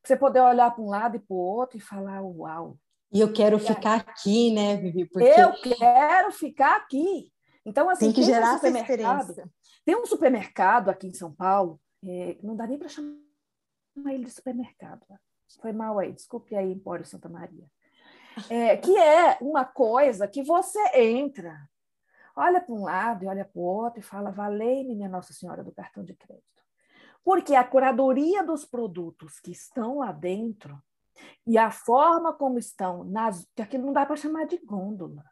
Você 0.04 0.16
poder 0.16 0.42
olhar 0.42 0.72
para 0.72 0.84
um 0.84 0.90
lado 0.90 1.16
e 1.16 1.20
para 1.20 1.34
o 1.34 1.38
outro 1.38 1.78
e 1.78 1.82
falar, 1.82 2.22
uau. 2.22 2.78
E 3.14 3.20
eu 3.20 3.32
quero 3.34 3.60
ficar 3.60 3.96
aqui, 3.96 4.52
né, 4.52 4.78
Vivi? 4.78 5.06
Porque... 5.06 5.28
Eu 5.28 5.54
quero 5.62 6.32
ficar 6.32 6.78
aqui. 6.78 7.32
Então, 7.66 7.90
assim, 7.90 8.06
tem 8.06 8.14
que 8.14 8.24
gerar 8.24 8.54
um 8.54 8.56
essa 8.56 8.70
experiência. 8.70 9.50
Tem 9.86 9.96
um 9.96 10.06
supermercado 10.06 10.90
aqui 10.90 11.08
em 11.08 11.14
São 11.14 11.32
Paulo, 11.32 11.80
é, 12.04 12.38
não 12.42 12.56
dá 12.56 12.66
nem 12.66 12.80
para 12.80 12.88
chamar 12.88 13.14
ele 14.08 14.26
de 14.26 14.32
supermercado. 14.32 15.02
Foi 15.62 15.74
mal 15.74 16.00
aí, 16.00 16.14
desculpe 16.14 16.56
aí, 16.56 16.72
Empório 16.72 17.06
Santa 17.06 17.28
Maria. 17.28 17.66
É, 18.50 18.78
que 18.78 18.98
é 18.98 19.38
uma 19.42 19.66
coisa 19.66 20.28
que 20.28 20.44
você 20.44 20.80
entra, 20.96 21.58
olha 22.36 22.62
para 22.62 22.74
um 22.74 22.84
lado 22.84 23.26
e 23.26 23.28
olha 23.28 23.46
para 23.46 23.60
o 23.60 23.64
outro 23.64 24.00
e 24.00 24.04
fala: 24.04 24.32
valei-me, 24.32 24.96
minha 24.96 25.10
Nossa 25.10 25.34
Senhora 25.34 25.64
do 25.64 25.72
cartão 25.72 26.04
de 26.04 26.16
crédito. 26.16 26.46
Porque 27.24 27.56
a 27.56 27.64
curadoria 27.64 28.44
dos 28.44 28.66
produtos 28.66 29.40
que 29.40 29.52
estão 29.52 30.00
lá 30.00 30.12
dentro 30.12 30.82
e 31.46 31.58
a 31.58 31.70
forma 31.70 32.34
como 32.34 32.58
estão, 32.58 33.04
nas, 33.04 33.48
que 33.56 33.62
aquilo 33.62 33.86
não 33.86 33.94
dá 33.94 34.06
para 34.06 34.16
chamar 34.16 34.46
de 34.46 34.58
gôndola 34.58 35.31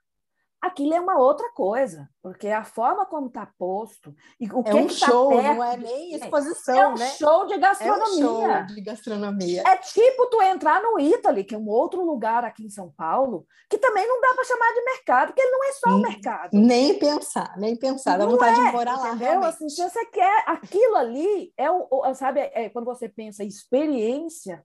aquilo 0.62 0.94
é 0.94 1.00
uma 1.00 1.18
outra 1.18 1.50
coisa, 1.54 2.10
porque 2.22 2.48
a 2.48 2.64
forma 2.64 3.06
como 3.06 3.28
está 3.28 3.46
posto 3.58 4.14
e 4.40 4.50
o 4.52 4.60
é 4.60 4.64
que 4.64 4.74
um 4.74 4.88
que 4.88 5.00
tá 5.00 5.08
show, 5.08 5.30
tá 5.30 5.54
não 5.54 5.64
é 5.64 5.78
nem 5.78 6.16
exposição, 6.16 6.78
é 6.78 6.88
um 6.88 6.96
né? 6.96 7.08
show 7.12 7.46
de 7.48 7.58
gastronomia. 7.58 8.04
É 8.04 8.28
um 8.28 8.68
show 8.68 8.76
de 8.76 8.82
gastronomia. 8.82 9.64
É 9.66 9.78
tipo 9.78 10.28
tu 10.28 10.42
entrar 10.42 10.82
no 10.82 11.00
Italy, 11.00 11.44
que 11.44 11.56
é 11.56 11.58
um 11.58 11.68
outro 11.70 12.04
lugar 12.04 12.44
aqui 12.44 12.66
em 12.66 12.70
São 12.70 12.92
Paulo, 12.92 13.46
que 13.70 13.78
também 13.78 14.08
não 14.08 14.20
dá 14.20 14.34
para 14.36 14.44
chamar 14.44 14.74
de 14.74 14.84
mercado, 14.84 15.28
porque 15.28 15.42
ele 15.42 15.52
não 15.52 15.64
é 15.64 15.72
só 15.72 15.90
o 15.90 15.94
um 15.94 16.02
mercado. 16.02 16.50
Nem 16.54 17.00
pensar, 17.00 17.58
nem 17.58 17.76
pensar, 17.78 18.18
dá 18.18 18.26
vontade 18.26 18.60
é, 18.60 18.66
de 18.66 18.72
morar 18.72 18.98
lá. 18.98 19.16
Entendeu? 19.16 19.44
Assim, 19.44 19.70
se 19.70 19.82
você 19.82 20.06
quer 20.08 20.44
aquilo 20.46 20.96
ali, 20.96 21.54
é 21.58 21.72
o, 21.72 21.88
sabe, 22.14 22.42
é, 22.54 22.70
quando 22.70 22.86
você 22.86 23.08
pensa 23.08 23.44
experiência 23.44 24.64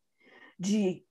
de 0.58 1.04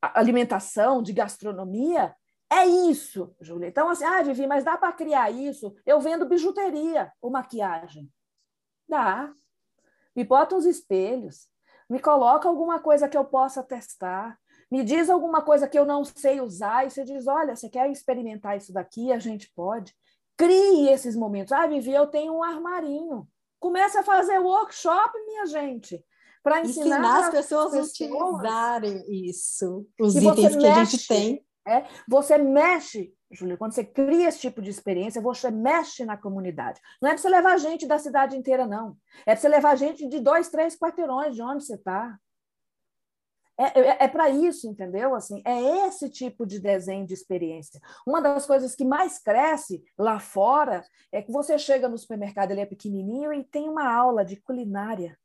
alimentação, 0.00 1.02
de 1.02 1.12
gastronomia, 1.12 2.14
é 2.52 2.66
isso, 2.66 3.34
Júlia. 3.40 3.68
Então, 3.68 3.88
assim, 3.88 4.04
ah, 4.04 4.22
Vivi, 4.22 4.46
mas 4.46 4.64
dá 4.64 4.76
para 4.76 4.92
criar 4.92 5.30
isso? 5.30 5.74
Eu 5.84 6.00
vendo 6.00 6.28
bijuteria 6.28 7.12
ou 7.20 7.30
maquiagem. 7.30 8.10
Dá. 8.88 9.32
Me 10.14 10.24
bota 10.24 10.54
uns 10.54 10.64
espelhos, 10.64 11.48
me 11.88 11.98
coloca 11.98 12.48
alguma 12.48 12.78
coisa 12.78 13.08
que 13.08 13.16
eu 13.16 13.24
possa 13.24 13.62
testar, 13.62 14.38
me 14.70 14.84
diz 14.84 15.10
alguma 15.10 15.42
coisa 15.42 15.68
que 15.68 15.78
eu 15.78 15.84
não 15.84 16.04
sei 16.04 16.40
usar, 16.40 16.86
e 16.86 16.90
você 16.90 17.04
diz: 17.04 17.26
olha, 17.26 17.56
você 17.56 17.68
quer 17.68 17.90
experimentar 17.90 18.56
isso 18.56 18.72
daqui? 18.72 19.12
A 19.12 19.18
gente 19.18 19.50
pode. 19.54 19.94
Crie 20.36 20.88
esses 20.88 21.14
momentos. 21.16 21.52
Ah, 21.52 21.66
Vivi, 21.66 21.92
eu 21.92 22.06
tenho 22.06 22.34
um 22.34 22.42
armarinho. 22.42 23.28
Comece 23.60 23.96
a 23.98 24.02
fazer 24.02 24.38
workshop, 24.38 25.12
minha 25.26 25.46
gente, 25.46 26.04
para 26.42 26.60
ensinar, 26.60 26.98
ensinar, 26.98 27.18
as 27.20 27.30
pessoas, 27.30 27.74
a 27.74 27.80
utilizarem 27.80 29.04
isso, 29.08 29.86
os 29.98 30.14
itens 30.16 30.56
que 30.56 30.66
a 30.66 30.84
gente 30.84 31.06
tem. 31.06 31.46
É, 31.66 31.84
você 32.06 32.36
mexe, 32.36 33.14
Júlia, 33.30 33.56
quando 33.56 33.72
você 33.72 33.84
cria 33.84 34.28
esse 34.28 34.38
tipo 34.38 34.60
de 34.60 34.70
experiência, 34.70 35.20
você 35.22 35.50
mexe 35.50 36.04
na 36.04 36.16
comunidade. 36.16 36.80
Não 37.00 37.08
é 37.08 37.12
para 37.12 37.22
você 37.22 37.28
levar 37.28 37.58
gente 37.58 37.86
da 37.86 37.98
cidade 37.98 38.36
inteira, 38.36 38.66
não. 38.66 38.96
É 39.20 39.32
para 39.32 39.36
você 39.36 39.48
levar 39.48 39.76
gente 39.76 40.06
de 40.06 40.20
dois, 40.20 40.50
três 40.50 40.76
quarteirões 40.76 41.34
de 41.34 41.42
onde 41.42 41.64
você 41.64 41.74
está. 41.74 42.18
É, 43.56 43.80
é, 43.80 44.04
é 44.04 44.08
para 44.08 44.28
isso, 44.28 44.68
entendeu? 44.68 45.14
Assim, 45.14 45.40
é 45.44 45.86
esse 45.86 46.10
tipo 46.10 46.44
de 46.44 46.58
desenho 46.58 47.06
de 47.06 47.14
experiência. 47.14 47.80
Uma 48.06 48.20
das 48.20 48.46
coisas 48.46 48.74
que 48.74 48.84
mais 48.84 49.18
cresce 49.18 49.82
lá 49.96 50.18
fora 50.18 50.84
é 51.12 51.22
que 51.22 51.32
você 51.32 51.56
chega 51.58 51.88
no 51.88 51.96
supermercado, 51.96 52.50
ele 52.50 52.60
é 52.60 52.66
pequenininho 52.66 53.32
e 53.32 53.44
tem 53.44 53.68
uma 53.68 53.88
aula 53.88 54.24
de 54.24 54.36
culinária 54.36 55.16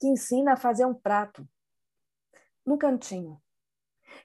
que 0.00 0.08
ensina 0.08 0.54
a 0.54 0.56
fazer 0.56 0.86
um 0.86 0.94
prato 0.94 1.46
no 2.66 2.78
cantinho. 2.78 3.40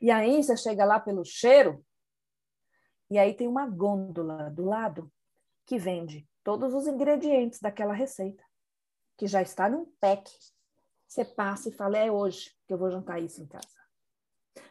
E 0.02 0.12
aí 0.12 0.43
você 0.43 0.56
chega 0.58 0.86
lá 0.86 1.00
pelo 1.00 1.24
cheiro, 1.24 1.84
e 3.10 3.17
aí 3.17 3.34
tem 3.34 3.48
uma 3.48 3.67
gôndola 3.67 4.50
do 4.50 4.65
lado 4.65 5.12
que 5.65 5.78
vende 5.78 6.28
todos 6.43 6.74
os 6.74 6.88
ingredientes 6.88 7.60
daquela 7.60 7.93
receita, 7.93 8.43
que 9.17 9.28
já 9.28 9.41
está 9.41 9.69
num 9.69 9.86
pack. 10.00 10.32
Você 11.08 11.24
passa 11.24 11.69
e 11.69 11.71
fala: 11.71 11.98
é 11.98 12.12
hoje 12.12 12.52
que 12.67 12.74
eu 12.74 12.78
vou 12.78 12.91
jantar 12.91 13.21
isso 13.21 13.41
em 13.41 13.48
casa. 13.48 13.67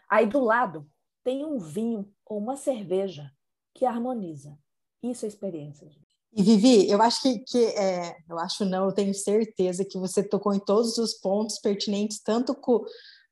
Aí 0.08 0.26
do 0.26 0.40
lado 0.40 0.88
tem 1.22 1.44
um 1.44 1.58
vinho 1.58 2.12
ou 2.24 2.38
uma 2.38 2.56
cerveja 2.56 3.30
que 3.74 3.84
harmoniza. 3.84 4.56
Isso 5.02 5.24
é 5.24 5.28
experiência. 5.28 5.90
E 6.32 6.42
Vivi, 6.42 6.90
eu 6.90 7.00
acho 7.00 7.22
que, 7.22 7.38
que 7.40 7.64
é, 7.64 8.16
eu 8.28 8.38
acho 8.38 8.64
não, 8.64 8.86
eu 8.86 8.92
tenho 8.92 9.14
certeza 9.14 9.84
que 9.84 9.98
você 9.98 10.22
tocou 10.22 10.52
em 10.52 10.58
todos 10.58 10.98
os 10.98 11.14
pontos 11.14 11.58
pertinentes, 11.60 12.20
tanto 12.20 12.56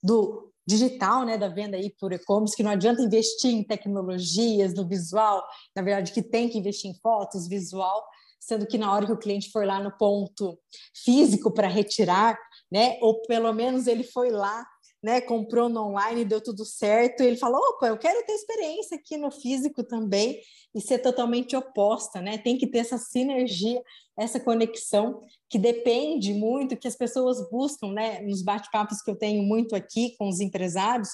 do 0.03 0.51
digital, 0.66 1.25
né, 1.25 1.37
da 1.37 1.48
venda 1.48 1.77
aí 1.77 1.90
por 1.98 2.12
e-commerce, 2.12 2.57
que 2.57 2.62
não 2.62 2.70
adianta 2.70 3.03
investir 3.03 3.53
em 3.53 3.64
tecnologias, 3.64 4.75
no 4.75 4.87
visual, 4.87 5.42
na 5.75 5.83
verdade 5.83 6.12
que 6.12 6.22
tem 6.22 6.48
que 6.48 6.59
investir 6.59 6.90
em 6.90 6.94
fotos, 7.01 7.48
visual, 7.48 8.05
sendo 8.38 8.66
que 8.66 8.79
na 8.79 8.92
hora 8.92 9.07
que 9.07 9.12
o 9.12 9.18
cliente 9.18 9.51
for 9.51 9.64
lá 9.64 9.81
no 9.81 9.96
ponto 9.96 10.59
físico 11.05 11.53
para 11.53 11.68
retirar, 11.68 12.37
né, 12.70 12.98
ou 13.01 13.22
pelo 13.22 13.53
menos 13.53 13.87
ele 13.87 14.03
foi 14.05 14.31
lá, 14.31 14.66
né, 15.02 15.20
comprou 15.20 15.68
no 15.68 15.88
online, 15.88 16.24
deu 16.24 16.40
tudo 16.40 16.64
certo, 16.64 17.22
ele 17.22 17.36
falou, 17.36 17.60
opa, 17.60 17.88
eu 17.88 17.98
quero 17.98 18.24
ter 18.24 18.32
experiência 18.32 18.96
aqui 18.96 19.16
no 19.16 19.30
físico 19.30 19.82
também, 19.82 20.40
e 20.74 20.80
ser 20.80 20.98
totalmente 20.98 21.56
oposta, 21.56 22.20
né, 22.20 22.38
tem 22.38 22.56
que 22.56 22.66
ter 22.66 22.78
essa 22.78 22.96
sinergia, 22.96 23.82
essa 24.16 24.38
conexão, 24.38 25.20
que 25.50 25.58
depende 25.58 26.32
muito, 26.32 26.76
que 26.76 26.86
as 26.86 26.96
pessoas 26.96 27.50
buscam, 27.50 27.92
né, 27.92 28.20
nos 28.20 28.42
bate-papos 28.42 29.02
que 29.02 29.10
eu 29.10 29.16
tenho 29.16 29.42
muito 29.42 29.74
aqui 29.74 30.14
com 30.16 30.28
os 30.28 30.40
empresários, 30.40 31.10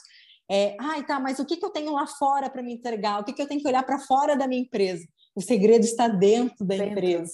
é, 0.51 0.77
ai, 0.81 1.01
ah, 1.01 1.05
tá, 1.05 1.21
mas 1.21 1.39
o 1.39 1.45
que, 1.45 1.57
que 1.57 1.65
eu 1.65 1.71
tenho 1.71 1.93
lá 1.93 2.07
fora 2.07 2.49
para 2.49 2.63
me 2.63 2.73
entregar? 2.73 3.21
O 3.21 3.25
que, 3.25 3.35
que 3.35 3.43
eu 3.43 3.47
tenho 3.47 3.61
que 3.61 3.69
olhar 3.69 3.83
para 3.83 3.99
fora 3.99 4.35
da 4.35 4.49
minha 4.49 4.63
empresa? 4.63 5.07
O 5.35 5.43
segredo 5.43 5.85
está 5.85 6.09
dentro 6.09 6.65
da 6.65 6.75
dentro. 6.75 6.93
empresa 6.93 7.33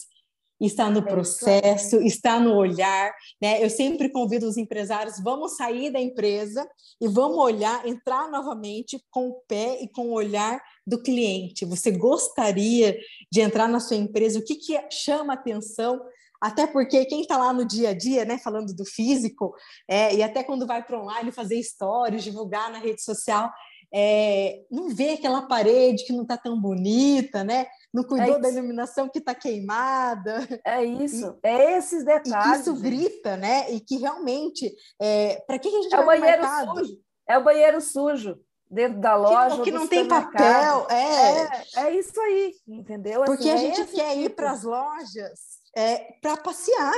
está 0.61 0.91
no 0.91 1.03
processo, 1.03 2.01
está 2.03 2.39
no 2.39 2.55
olhar, 2.55 3.13
né? 3.41 3.63
Eu 3.63 3.69
sempre 3.69 4.09
convido 4.09 4.47
os 4.47 4.57
empresários, 4.57 5.21
vamos 5.23 5.57
sair 5.57 5.91
da 5.91 6.01
empresa 6.01 6.67
e 7.01 7.09
vamos 7.09 7.39
olhar, 7.39 7.87
entrar 7.87 8.31
novamente 8.31 9.03
com 9.11 9.29
o 9.29 9.41
pé 9.49 9.83
e 9.83 9.89
com 9.89 10.09
o 10.09 10.15
olhar 10.15 10.61
do 10.87 11.03
cliente. 11.03 11.65
Você 11.65 11.91
gostaria 11.91 12.97
de 13.31 13.41
entrar 13.41 13.69
na 13.69 13.81
sua 13.81 13.97
empresa? 13.97 14.39
O 14.39 14.45
que, 14.45 14.57
que 14.57 14.79
chama 14.91 15.35
atenção? 15.35 16.01
Até 16.41 16.67
porque 16.67 17.07
quem 17.07 17.23
está 17.23 17.39
lá 17.39 17.53
no 17.53 17.65
dia 17.65 17.91
a 17.91 17.95
dia, 17.95 18.25
né, 18.25 18.39
falando 18.39 18.75
do 18.75 18.85
físico, 18.85 19.55
é, 19.89 20.15
e 20.15 20.23
até 20.23 20.43
quando 20.43 20.67
vai 20.67 20.83
para 20.85 21.01
online 21.01 21.33
fazer 21.33 21.63
stories, 21.63 22.23
divulgar 22.23 22.71
na 22.71 22.79
rede 22.79 23.03
social, 23.03 23.51
é, 23.97 24.63
não 24.71 24.89
vê 24.89 25.11
aquela 25.11 25.43
parede 25.43 26.05
que 26.05 26.13
não 26.13 26.23
está 26.23 26.37
tão 26.37 26.61
bonita, 26.61 27.45
né? 27.45 27.65
Não 27.95 28.03
é 28.03 28.07
cuidou 28.07 28.37
é 28.37 28.41
da 28.41 28.51
iluminação 28.51 29.09
que 29.09 29.21
está 29.21 29.33
queimada. 29.33 30.41
É 30.67 30.83
isso, 30.85 31.39
e, 31.45 31.47
é 31.47 31.79
esses 31.79 32.05
detalhes. 32.05 32.61
isso 32.61 32.75
grita, 32.75 33.37
né? 33.37 33.71
E 33.71 33.79
que 33.79 33.97
realmente, 33.97 34.75
é, 35.01 35.37
para 35.47 35.59
que 35.61 35.69
a 35.69 35.71
gente 35.71 35.95
é 35.95 36.01
o 36.01 36.05
banheiro 36.05 36.43
sujo? 36.43 37.01
É 37.29 37.39
o 37.39 37.45
banheiro 37.45 37.81
sujo 37.81 38.41
dentro 38.69 39.01
da 39.01 39.15
loja. 39.15 39.59
Que, 39.59 39.65
que 39.65 39.71
não 39.71 39.87
tem 39.87 40.09
papel, 40.09 40.87
é. 40.91 41.43
é. 41.43 41.87
É 41.87 41.97
isso 41.97 42.21
aí, 42.21 42.55
entendeu? 42.67 43.23
Assim, 43.23 43.33
Porque 43.33 43.49
a 43.49 43.55
é 43.55 43.59
gente 43.59 43.85
quer 43.93 44.11
tipo... 44.11 44.21
ir 44.23 44.31
para 44.31 44.51
as 44.51 44.65
lojas 44.65 45.41
é, 45.77 46.13
para 46.21 46.37
passear, 46.37 46.95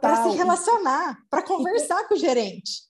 para 0.00 0.22
se 0.22 0.36
relacionar, 0.36 1.18
para 1.28 1.42
conversar 1.42 2.06
com 2.06 2.14
o 2.14 2.18
gerente. 2.18 2.86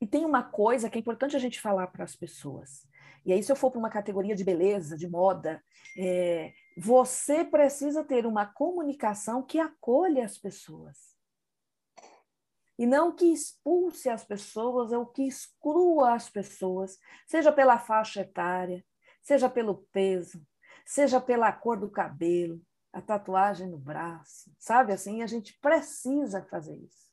E 0.00 0.06
tem 0.06 0.24
uma 0.24 0.42
coisa 0.42 0.88
que 0.88 0.96
é 0.96 1.00
importante 1.00 1.36
a 1.36 1.38
gente 1.38 1.60
falar 1.60 1.88
para 1.88 2.04
as 2.04 2.16
pessoas. 2.16 2.86
E 3.24 3.32
aí, 3.32 3.42
se 3.42 3.50
eu 3.50 3.56
for 3.56 3.70
para 3.70 3.78
uma 3.78 3.90
categoria 3.90 4.34
de 4.34 4.44
beleza, 4.44 4.96
de 4.96 5.08
moda, 5.08 5.62
é, 5.96 6.52
você 6.76 7.44
precisa 7.44 8.04
ter 8.04 8.26
uma 8.26 8.44
comunicação 8.44 9.42
que 9.42 9.58
acolha 9.58 10.24
as 10.24 10.36
pessoas. 10.36 11.14
E 12.78 12.86
não 12.86 13.14
que 13.14 13.26
expulse 13.32 14.08
as 14.08 14.24
pessoas 14.24 14.92
ou 14.92 15.06
que 15.06 15.22
exclua 15.22 16.14
as 16.14 16.28
pessoas, 16.28 16.98
seja 17.26 17.52
pela 17.52 17.78
faixa 17.78 18.20
etária, 18.20 18.84
seja 19.22 19.48
pelo 19.48 19.86
peso, 19.92 20.44
seja 20.84 21.20
pela 21.20 21.52
cor 21.52 21.78
do 21.78 21.90
cabelo, 21.90 22.60
a 22.92 23.00
tatuagem 23.00 23.68
no 23.68 23.78
braço, 23.78 24.52
sabe 24.58 24.92
assim? 24.92 25.22
A 25.22 25.26
gente 25.26 25.58
precisa 25.60 26.42
fazer 26.44 26.76
isso. 26.76 27.04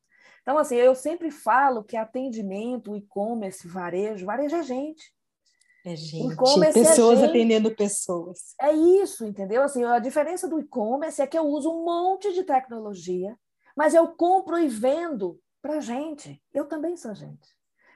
Então, 0.41 0.57
assim, 0.57 0.75
eu 0.75 0.95
sempre 0.95 1.29
falo 1.29 1.83
que 1.83 1.95
atendimento, 1.95 2.95
e-commerce, 2.95 3.67
varejo, 3.67 4.25
varejo 4.25 4.55
é 4.55 4.63
gente. 4.63 5.13
É 5.83 5.95
gente, 5.95 6.35
pessoas 6.73 7.19
é 7.19 7.21
gente. 7.21 7.29
atendendo 7.29 7.75
pessoas. 7.75 8.53
É 8.61 8.71
isso, 8.71 9.25
entendeu? 9.25 9.63
Assim, 9.63 9.83
a 9.83 9.97
diferença 9.99 10.47
do 10.47 10.59
e-commerce 10.59 11.21
é 11.21 11.27
que 11.27 11.37
eu 11.37 11.43
uso 11.43 11.71
um 11.71 11.83
monte 11.83 12.31
de 12.33 12.43
tecnologia, 12.43 13.35
mas 13.75 13.93
eu 13.93 14.07
compro 14.09 14.59
e 14.59 14.67
vendo 14.67 15.39
para 15.61 15.79
gente. 15.79 16.41
Eu 16.53 16.65
também 16.65 16.95
sou 16.95 17.15
gente. 17.15 17.49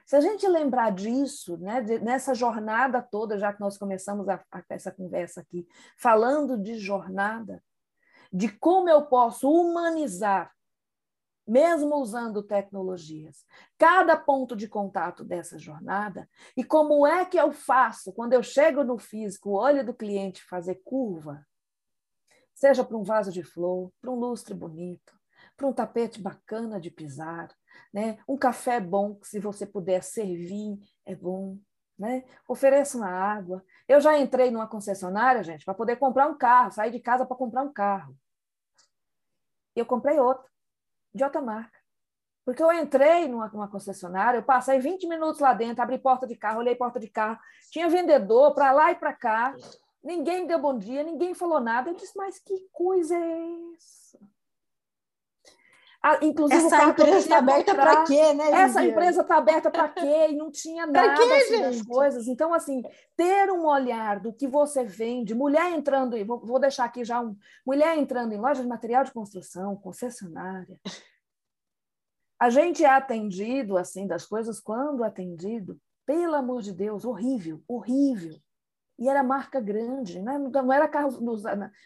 Se 0.04 0.14
a 0.14 0.20
gente 0.20 0.46
lembrar 0.46 0.90
disso, 0.90 1.56
né, 1.58 1.80
de, 1.80 1.98
nessa 1.98 2.32
jornada 2.32 3.02
toda, 3.02 3.38
já 3.38 3.52
que 3.52 3.60
nós 3.60 3.76
começamos 3.76 4.28
a, 4.28 4.42
a, 4.52 4.62
essa 4.70 4.92
conversa 4.92 5.40
aqui, 5.40 5.66
falando 5.98 6.56
de 6.56 6.78
jornada, 6.78 7.62
de 8.32 8.48
como 8.48 8.88
eu 8.88 9.06
posso 9.06 9.50
humanizar, 9.50 10.52
mesmo 11.46 11.96
usando 11.96 12.42
tecnologias, 12.42 13.44
cada 13.78 14.16
ponto 14.16 14.56
de 14.56 14.66
contato 14.68 15.24
dessa 15.24 15.58
jornada, 15.58 16.28
e 16.56 16.64
como 16.64 17.06
é 17.06 17.24
que 17.24 17.38
eu 17.38 17.52
faço 17.52 18.12
quando 18.12 18.32
eu 18.32 18.42
chego 18.42 18.82
no 18.82 18.98
físico, 18.98 19.50
o 19.50 19.54
olho 19.54 19.84
do 19.84 19.94
cliente 19.94 20.42
fazer 20.44 20.76
curva, 20.84 21.46
seja 22.54 22.82
para 22.82 22.96
um 22.96 23.02
vaso 23.02 23.30
de 23.30 23.42
flor, 23.42 23.92
para 24.00 24.10
um 24.10 24.16
lustre 24.16 24.54
bonito, 24.54 25.14
para 25.56 25.66
um 25.66 25.72
tapete 25.72 26.20
bacana 26.20 26.80
de 26.80 26.90
pisar, 26.90 27.54
né? 27.92 28.18
Um 28.28 28.36
café 28.36 28.80
bom, 28.80 29.14
que 29.14 29.28
se 29.28 29.38
você 29.38 29.66
puder 29.66 30.02
servir, 30.02 30.78
é 31.04 31.14
bom. 31.14 31.58
Né? 31.98 32.24
Ofereça 32.46 32.98
uma 32.98 33.08
água. 33.08 33.64
Eu 33.88 34.00
já 34.00 34.18
entrei 34.18 34.50
numa 34.50 34.68
concessionária, 34.68 35.42
gente, 35.42 35.64
para 35.64 35.72
poder 35.72 35.96
comprar 35.96 36.28
um 36.28 36.36
carro, 36.36 36.70
sair 36.70 36.90
de 36.90 37.00
casa 37.00 37.24
para 37.24 37.36
comprar 37.36 37.62
um 37.62 37.72
carro. 37.72 38.14
Eu 39.74 39.86
comprei 39.86 40.18
outro, 40.18 40.44
de 41.16 41.24
outra 41.24 41.40
marca. 41.40 41.78
Porque 42.44 42.62
eu 42.62 42.70
entrei 42.72 43.26
numa, 43.26 43.48
numa, 43.48 43.68
concessionária, 43.68 44.38
eu 44.38 44.42
passei 44.42 44.78
20 44.78 45.08
minutos 45.08 45.40
lá 45.40 45.52
dentro, 45.52 45.82
abri 45.82 45.98
porta 45.98 46.26
de 46.26 46.36
carro, 46.36 46.60
olhei 46.60 46.76
porta 46.76 47.00
de 47.00 47.08
carro, 47.08 47.38
tinha 47.72 47.88
vendedor 47.88 48.54
para 48.54 48.70
lá 48.70 48.92
e 48.92 48.94
para 48.94 49.12
cá, 49.12 49.52
ninguém 50.04 50.42
me 50.42 50.46
deu 50.46 50.60
bom 50.60 50.78
dia, 50.78 51.02
ninguém 51.02 51.34
falou 51.34 51.58
nada. 51.58 51.90
Eu 51.90 51.94
disse, 51.94 52.16
mas 52.16 52.38
que 52.38 52.54
coisa 52.70 53.16
é 53.16 53.74
essa? 53.76 54.18
Ah, 56.08 56.20
inclusive, 56.22 56.66
essa 56.66 56.84
empresa 56.84 57.18
está 57.18 57.38
aberta 57.38 57.74
para 57.74 58.04
quê, 58.04 58.32
né? 58.32 58.44
Viviane? 58.44 58.62
Essa 58.62 58.84
empresa 58.84 59.22
está 59.22 59.36
aberta 59.38 59.70
para 59.72 59.88
quê? 59.88 60.28
E 60.30 60.36
não 60.36 60.52
tinha 60.52 60.86
nada 60.86 61.16
quê, 61.16 61.32
assim, 61.32 61.60
das 61.60 61.82
coisas. 61.82 62.28
Então, 62.28 62.54
assim, 62.54 62.80
ter 63.16 63.50
um 63.50 63.66
olhar 63.66 64.20
do 64.20 64.32
que 64.32 64.46
você 64.46 64.84
vende, 64.84 65.34
mulher 65.34 65.72
entrando, 65.72 66.16
vou, 66.24 66.38
vou 66.38 66.60
deixar 66.60 66.84
aqui 66.84 67.04
já 67.04 67.20
um, 67.20 67.36
mulher 67.66 67.98
entrando 67.98 68.32
em 68.32 68.38
loja 68.38 68.62
de 68.62 68.68
material 68.68 69.02
de 69.02 69.10
construção, 69.10 69.74
concessionária. 69.74 70.78
A 72.38 72.50
gente 72.50 72.84
é 72.84 72.88
atendido 72.88 73.76
assim 73.76 74.06
das 74.06 74.24
coisas 74.24 74.60
quando 74.60 75.02
atendido, 75.02 75.76
pelo 76.06 76.36
amor 76.36 76.62
de 76.62 76.72
Deus, 76.72 77.04
horrível, 77.04 77.60
horrível. 77.66 78.38
E 78.96 79.08
era 79.08 79.24
marca 79.24 79.60
grande, 79.60 80.22
né? 80.22 80.38
não 80.38 80.72
era 80.72 80.86
carro, 80.86 81.20
não 81.20 81.34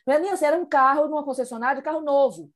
era 0.07 0.21
nem 0.21 0.31
assim, 0.31 0.45
era 0.45 0.59
um 0.59 0.67
carro 0.67 1.09
numa 1.09 1.25
concessionária, 1.25 1.81
carro 1.81 2.03
novo 2.03 2.53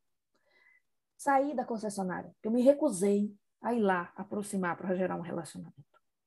saí 1.16 1.54
da 1.54 1.64
concessionária. 1.64 2.34
Eu 2.42 2.50
me 2.50 2.62
recusei 2.62 3.32
a 3.62 3.72
ir 3.72 3.80
lá 3.80 4.12
aproximar 4.16 4.76
para 4.76 4.94
gerar 4.94 5.16
um 5.16 5.22
relacionamento. 5.22 5.74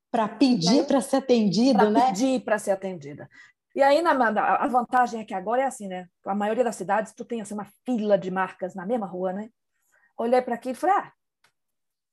Para 0.10 0.28
pedir 0.28 0.86
para 0.86 1.02
ser 1.02 1.18
atendida, 1.18 1.80
pra 1.80 1.90
né? 1.90 2.00
Para 2.00 2.10
pedir 2.10 2.44
para 2.44 2.60
ser 2.60 2.72
atendida. 2.72 3.30
E 3.76 3.84
aí 3.84 4.02
na, 4.02 4.12
a 4.12 4.68
vantagem 4.68 5.22
é 5.22 5.26
que 5.26 5.34
agora 5.34 5.62
é 5.62 5.66
assim, 5.66 5.88
né? 5.88 6.08
A 6.26 6.34
maioria 6.34 6.64
das 6.64 6.76
cidades 6.76 7.14
tu 7.14 7.24
tem 7.24 7.42
assim 7.42 7.54
uma 7.54 7.68
fila 7.86 8.18
de 8.18 8.32
marcas 8.32 8.74
na 8.74 8.86
mesma 8.86 9.06
rua, 9.06 9.34
né? 9.34 9.50
Olhei 10.18 10.42
para 10.42 10.56
aqui 10.56 10.72
e 10.72 10.74
falei, 10.74 10.96
ah, 10.96 11.12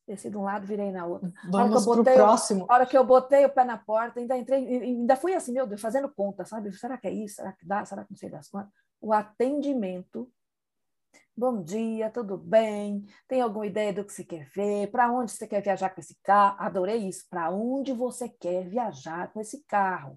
desci 0.06 0.28
de 0.28 0.36
um 0.36 0.42
lado, 0.42 0.66
virei 0.66 0.90
na 0.92 1.06
outra. 1.06 1.32
Vamos 1.50 1.84
para 1.84 2.00
o 2.00 2.04
próximo. 2.04 2.66
A 2.68 2.74
hora 2.74 2.86
que 2.86 2.96
eu 2.96 3.04
botei 3.04 3.44
o 3.46 3.50
pé 3.50 3.64
na 3.64 3.78
porta, 3.78 4.20
ainda 4.20 4.36
entrei, 4.36 4.66
ainda 4.66 5.16
fui 5.16 5.34
assim, 5.34 5.52
meu 5.52 5.66
Deus, 5.66 5.80
fazendo 5.80 6.12
conta, 6.14 6.44
sabe? 6.44 6.70
Será 6.72 6.98
que 6.98 7.06
é 7.06 7.12
isso? 7.12 7.36
Será 7.36 7.52
que 7.52 7.66
dá? 7.66 7.84
Será 7.84 8.04
que 8.04 8.10
não 8.10 8.18
sei 8.18 8.28
das 8.28 8.48
quantas? 8.48 8.72
O 9.00 9.12
atendimento 9.12 10.30
Bom 11.36 11.64
dia, 11.64 12.10
tudo 12.10 12.36
bem? 12.36 13.04
Tem 13.26 13.40
alguma 13.40 13.66
ideia 13.66 13.92
do 13.92 14.04
que 14.04 14.12
você 14.12 14.24
quer 14.24 14.46
ver? 14.50 14.86
Para 14.92 15.10
onde 15.10 15.32
você 15.32 15.48
quer 15.48 15.60
viajar 15.60 15.90
com 15.90 16.00
esse 16.00 16.16
carro? 16.22 16.56
Adorei 16.60 17.08
isso. 17.08 17.26
Para 17.28 17.50
onde 17.50 17.92
você 17.92 18.28
quer 18.28 18.68
viajar 18.68 19.32
com 19.32 19.40
esse 19.40 19.64
carro? 19.64 20.16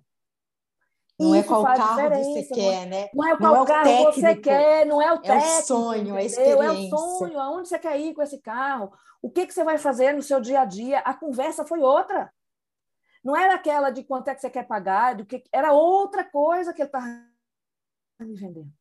Não 1.19 1.34
é 1.34 1.39
isso 1.39 1.47
é 1.47 1.49
qual 1.49 1.63
carro 1.63 2.10
você 2.10 2.43
quer, 2.43 2.86
né? 2.86 3.10
Não 3.12 3.27
é 3.27 3.36
qual 3.36 3.56
não 3.56 3.63
é 3.63 3.67
carro 3.67 3.84
técnico, 3.84 4.13
você 4.13 4.36
quer, 4.36 4.86
não 4.86 5.01
é 5.01 5.12
o 5.12 5.19
técnico. 5.19 5.47
É 5.47 5.60
o 5.60 5.63
sonho, 5.63 6.15
a 6.15 6.23
experiência. 6.23 6.63
É 6.63 6.71
o 6.71 6.97
sonho, 6.97 7.39
aonde 7.39 7.67
você 7.67 7.80
quer 7.80 7.99
ir 7.99 8.13
com 8.13 8.21
esse 8.21 8.39
carro? 8.39 8.93
O 9.19 9.32
que, 9.32 9.47
que 9.47 9.53
você 9.56 9.63
vai 9.63 9.80
fazer 9.80 10.13
no 10.13 10.21
seu 10.21 10.39
dia 10.39 10.62
a 10.62 10.65
dia? 10.65 10.99
A 10.99 11.15
conversa 11.15 11.65
foi 11.65 11.80
outra. 11.80 12.32
Não 13.23 13.36
era 13.36 13.56
aquela 13.56 13.89
de 13.89 14.03
quanto 14.03 14.27
é 14.27 14.36
que 14.36 14.41
você 14.41 14.51
quer 14.51 14.67
pagar, 14.67 15.15
do 15.15 15.25
que 15.25 15.43
era 15.51 15.73
outra 15.73 16.23
coisa 16.23 16.71
que 16.71 16.84
ele 16.84 16.89
estava 16.89 17.08
me 18.19 18.36
vendendo. 18.36 18.71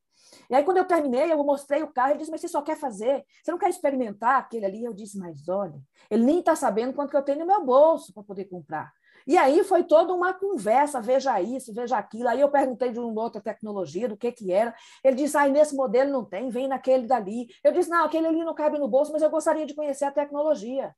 E 0.49 0.55
aí, 0.55 0.64
quando 0.64 0.79
eu 0.79 0.85
terminei, 0.85 1.33
eu 1.33 1.42
mostrei 1.44 1.83
o 1.83 1.92
carro, 1.92 2.11
ele 2.11 2.18
disse, 2.18 2.31
mas 2.31 2.40
você 2.40 2.49
só 2.49 2.62
quer 2.62 2.77
fazer? 2.77 3.25
Você 3.42 3.51
não 3.51 3.59
quer 3.59 3.70
experimentar 3.70 4.38
aquele 4.38 4.66
ali? 4.66 4.85
Eu 4.85 4.92
disse, 4.92 5.18
mas 5.18 5.49
olha, 5.49 5.81
ele 6.11 6.25
nem 6.25 6.38
está 6.40 6.55
sabendo 6.55 6.92
quanto 6.92 7.11
que 7.11 7.16
eu 7.16 7.22
tenho 7.22 7.40
no 7.40 7.46
meu 7.46 7.64
bolso 7.64 8.12
para 8.12 8.22
poder 8.22 8.46
comprar. 8.46 8.92
E 9.27 9.37
aí 9.37 9.64
foi 9.64 9.83
toda 9.83 10.14
uma 10.14 10.33
conversa, 10.33 11.01
veja 11.01 11.40
isso, 11.40 11.75
veja 11.75 11.99
aquilo. 11.99 12.29
Aí 12.29 12.40
eu 12.40 12.49
perguntei 12.49 12.92
de 12.92 12.99
uma 13.01 13.22
outra 13.22 13.40
tecnologia, 13.40 14.09
do 14.09 14.16
que 14.16 14.31
que 14.31 14.53
era. 14.53 14.72
Ele 15.03 15.16
disse, 15.16 15.37
ah, 15.37 15.49
nesse 15.49 15.75
modelo 15.75 16.12
não 16.12 16.25
tem, 16.25 16.49
vem 16.49 16.68
naquele 16.68 17.07
dali. 17.09 17.49
Eu 17.64 17.72
disse, 17.72 17.90
não, 17.90 18.05
aquele 18.05 18.29
ali 18.29 18.44
não 18.44 18.55
cabe 18.55 18.79
no 18.79 18.87
bolso, 18.87 19.12
mas 19.12 19.22
eu 19.22 19.31
gostaria 19.31 19.66
de 19.66 19.75
conhecer 19.75 20.05
a 20.05 20.12
tecnologia. 20.12 20.94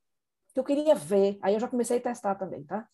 Que 0.52 0.60
eu 0.60 0.64
queria 0.64 0.94
ver. 0.94 1.38
Aí 1.40 1.54
eu 1.54 1.60
já 1.60 1.68
comecei 1.68 1.96
a 1.96 2.00
testar 2.02 2.34
também, 2.34 2.64
tá? 2.64 2.86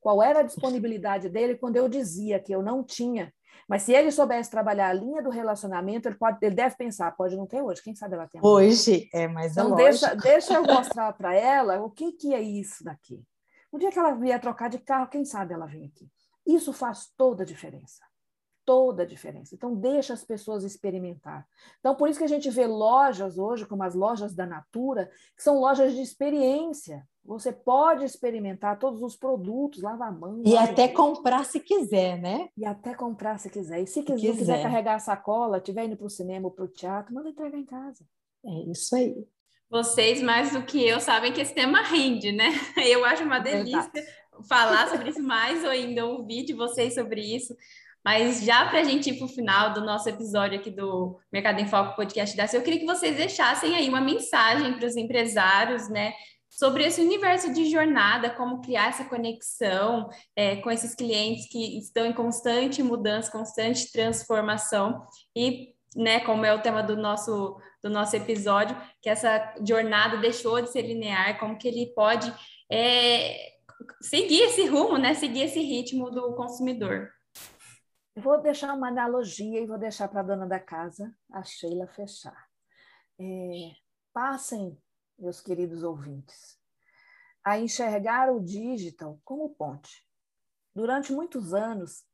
Qual 0.00 0.22
era 0.22 0.40
a 0.40 0.44
disponibilidade 0.44 1.28
dele 1.28 1.56
quando 1.56 1.76
eu 1.76 1.86
dizia 1.86 2.40
que 2.40 2.52
eu 2.52 2.62
não 2.62 2.82
tinha 2.82 3.32
mas 3.68 3.82
se 3.82 3.92
ele 3.92 4.10
soubesse 4.10 4.50
trabalhar 4.50 4.88
a 4.88 4.92
linha 4.92 5.22
do 5.22 5.30
relacionamento, 5.30 6.08
ele, 6.08 6.16
pode, 6.16 6.38
ele 6.42 6.54
deve 6.54 6.76
pensar, 6.76 7.16
pode 7.16 7.36
não 7.36 7.46
ter 7.46 7.62
hoje, 7.62 7.82
quem 7.82 7.94
sabe 7.94 8.14
ela 8.14 8.26
tem 8.26 8.40
Hoje, 8.42 9.08
é, 9.12 9.26
mas 9.26 9.56
é 9.56 9.60
então, 9.60 9.74
deixa, 9.74 10.14
deixa 10.14 10.54
eu 10.54 10.62
mostrar 10.62 11.12
para 11.12 11.34
ela 11.34 11.80
o 11.80 11.90
que, 11.90 12.12
que 12.12 12.34
é 12.34 12.40
isso 12.40 12.84
daqui. 12.84 13.22
Um 13.72 13.78
dia 13.78 13.90
que 13.90 13.98
ela 13.98 14.14
vier 14.14 14.40
trocar 14.40 14.68
de 14.68 14.78
carro, 14.78 15.08
quem 15.08 15.24
sabe 15.24 15.54
ela 15.54 15.66
vem 15.66 15.86
aqui. 15.86 16.08
Isso 16.46 16.72
faz 16.72 17.12
toda 17.16 17.42
a 17.42 17.46
diferença. 17.46 18.07
Toda 18.68 19.02
a 19.02 19.06
diferença. 19.06 19.54
Então, 19.54 19.74
deixa 19.74 20.12
as 20.12 20.22
pessoas 20.22 20.62
experimentar. 20.62 21.48
Então, 21.80 21.94
por 21.94 22.06
isso 22.06 22.18
que 22.18 22.24
a 22.26 22.28
gente 22.28 22.50
vê 22.50 22.66
lojas 22.66 23.38
hoje, 23.38 23.64
como 23.64 23.82
as 23.82 23.94
lojas 23.94 24.34
da 24.34 24.44
Natura, 24.44 25.10
que 25.34 25.42
são 25.42 25.58
lojas 25.58 25.94
de 25.94 26.02
experiência. 26.02 27.02
Você 27.24 27.50
pode 27.50 28.04
experimentar 28.04 28.78
todos 28.78 29.00
os 29.00 29.16
produtos, 29.16 29.80
lava 29.80 30.04
a 30.04 30.12
mão. 30.12 30.42
E 30.44 30.54
até 30.54 30.86
comprar 30.86 31.46
se 31.46 31.60
quiser, 31.60 32.20
né? 32.20 32.50
E 32.58 32.66
até 32.66 32.94
comprar 32.94 33.38
se 33.38 33.48
quiser. 33.48 33.80
E 33.80 33.86
se 33.86 34.02
quiser, 34.02 34.32
quiser. 34.32 34.38
quiser 34.38 34.62
carregar 34.62 34.96
a 34.96 35.00
sacola, 35.00 35.56
estiver 35.56 35.86
indo 35.86 35.96
para 35.96 36.06
o 36.06 36.10
cinema 36.10 36.48
ou 36.48 36.50
para 36.50 36.66
o 36.66 36.68
teatro, 36.68 37.14
manda 37.14 37.30
entregar 37.30 37.56
em 37.56 37.64
casa. 37.64 38.04
É 38.44 38.70
isso 38.70 38.94
aí. 38.94 39.26
Vocês, 39.70 40.20
mais 40.20 40.52
do 40.52 40.62
que 40.62 40.86
eu, 40.86 41.00
sabem 41.00 41.32
que 41.32 41.40
esse 41.40 41.54
tema 41.54 41.80
rende, 41.80 42.32
né? 42.32 42.50
Eu 42.86 43.02
acho 43.06 43.24
uma 43.24 43.38
delícia 43.38 43.90
Verdade. 43.90 44.46
falar 44.46 44.90
sobre 44.90 45.08
isso 45.08 45.22
mais 45.22 45.64
ou 45.64 45.70
ainda 45.70 46.04
ouvir 46.04 46.44
de 46.44 46.52
vocês 46.52 46.94
sobre 46.94 47.22
isso. 47.22 47.56
Mas 48.04 48.42
já 48.42 48.66
para 48.66 48.80
a 48.80 48.84
gente 48.84 49.10
ir 49.10 49.18
para 49.18 49.26
o 49.26 49.28
final 49.28 49.72
do 49.72 49.80
nosso 49.80 50.08
episódio 50.08 50.58
aqui 50.58 50.70
do 50.70 51.18
Mercado 51.32 51.60
em 51.60 51.66
Foco 51.66 51.96
Podcast 51.96 52.36
da 52.36 52.46
eu 52.52 52.62
queria 52.62 52.80
que 52.80 52.86
vocês 52.86 53.16
deixassem 53.16 53.74
aí 53.74 53.88
uma 53.88 54.00
mensagem 54.00 54.74
para 54.74 54.86
os 54.86 54.96
empresários, 54.96 55.88
né? 55.88 56.12
sobre 56.58 56.84
esse 56.84 57.00
universo 57.00 57.52
de 57.52 57.70
jornada, 57.70 58.30
como 58.30 58.60
criar 58.60 58.88
essa 58.88 59.04
conexão 59.04 60.08
é, 60.34 60.56
com 60.56 60.70
esses 60.70 60.94
clientes 60.94 61.48
que 61.48 61.78
estão 61.78 62.06
em 62.06 62.12
constante 62.12 62.82
mudança, 62.82 63.30
constante 63.30 63.92
transformação 63.92 65.04
e, 65.36 65.74
né, 65.94 66.20
como 66.20 66.44
é 66.44 66.52
o 66.52 66.60
tema 66.60 66.82
do 66.82 66.96
nosso 66.96 67.56
do 67.80 67.88
nosso 67.88 68.16
episódio, 68.16 68.76
que 69.00 69.08
essa 69.08 69.54
jornada 69.64 70.16
deixou 70.16 70.60
de 70.60 70.68
ser 70.68 70.82
linear, 70.82 71.38
como 71.38 71.56
que 71.56 71.68
ele 71.68 71.92
pode 71.94 72.32
é, 72.68 73.38
seguir 74.00 74.40
esse 74.40 74.66
rumo, 74.66 74.98
né, 74.98 75.14
seguir 75.14 75.42
esse 75.42 75.60
ritmo 75.60 76.10
do 76.10 76.34
consumidor. 76.34 77.08
Vou 78.20 78.40
deixar 78.40 78.74
uma 78.74 78.88
analogia 78.88 79.60
e 79.60 79.66
vou 79.66 79.78
deixar 79.78 80.08
para 80.08 80.20
a 80.20 80.24
dona 80.24 80.44
da 80.44 80.58
casa, 80.58 81.16
a 81.30 81.44
Sheila, 81.44 81.86
fechar. 81.86 82.48
É, 83.16 83.72
passem 84.12 84.76
meus 85.16 85.40
queridos 85.40 85.84
ouvintes, 85.84 86.58
a 87.44 87.58
enxergar 87.58 88.32
o 88.32 88.40
digital 88.40 89.20
como 89.24 89.54
ponte. 89.54 90.04
Durante 90.74 91.12
muitos 91.12 91.54
anos, 91.54 92.04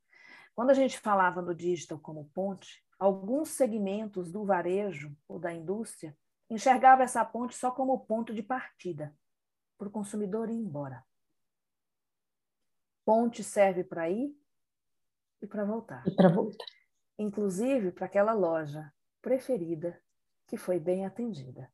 quando 0.54 0.70
a 0.70 0.74
gente 0.74 0.98
falava 0.98 1.42
do 1.42 1.54
digital 1.54 1.98
como 1.98 2.28
ponte, 2.34 2.84
alguns 2.98 3.50
segmentos 3.50 4.30
do 4.30 4.44
varejo 4.44 5.16
ou 5.26 5.38
da 5.38 5.54
indústria 5.54 6.14
enxergavam 6.50 7.04
essa 7.04 7.24
ponte 7.24 7.56
só 7.56 7.70
como 7.70 8.04
ponto 8.04 8.34
de 8.34 8.42
partida 8.42 9.16
para 9.78 9.88
o 9.88 9.90
consumidor 9.90 10.50
ir 10.50 10.54
embora. 10.54 11.02
Ponte 13.06 13.42
serve 13.42 13.82
para 13.84 14.10
ir 14.10 14.43
e 15.44 15.46
para 15.46 15.64
voltar. 15.64 16.02
E 16.06 16.10
para 16.10 16.28
voltar. 16.28 16.64
Inclusive 17.18 17.92
para 17.92 18.06
aquela 18.06 18.32
loja 18.32 18.92
preferida 19.22 20.00
que 20.46 20.56
foi 20.56 20.78
bem 20.80 21.06
atendida. 21.06 21.70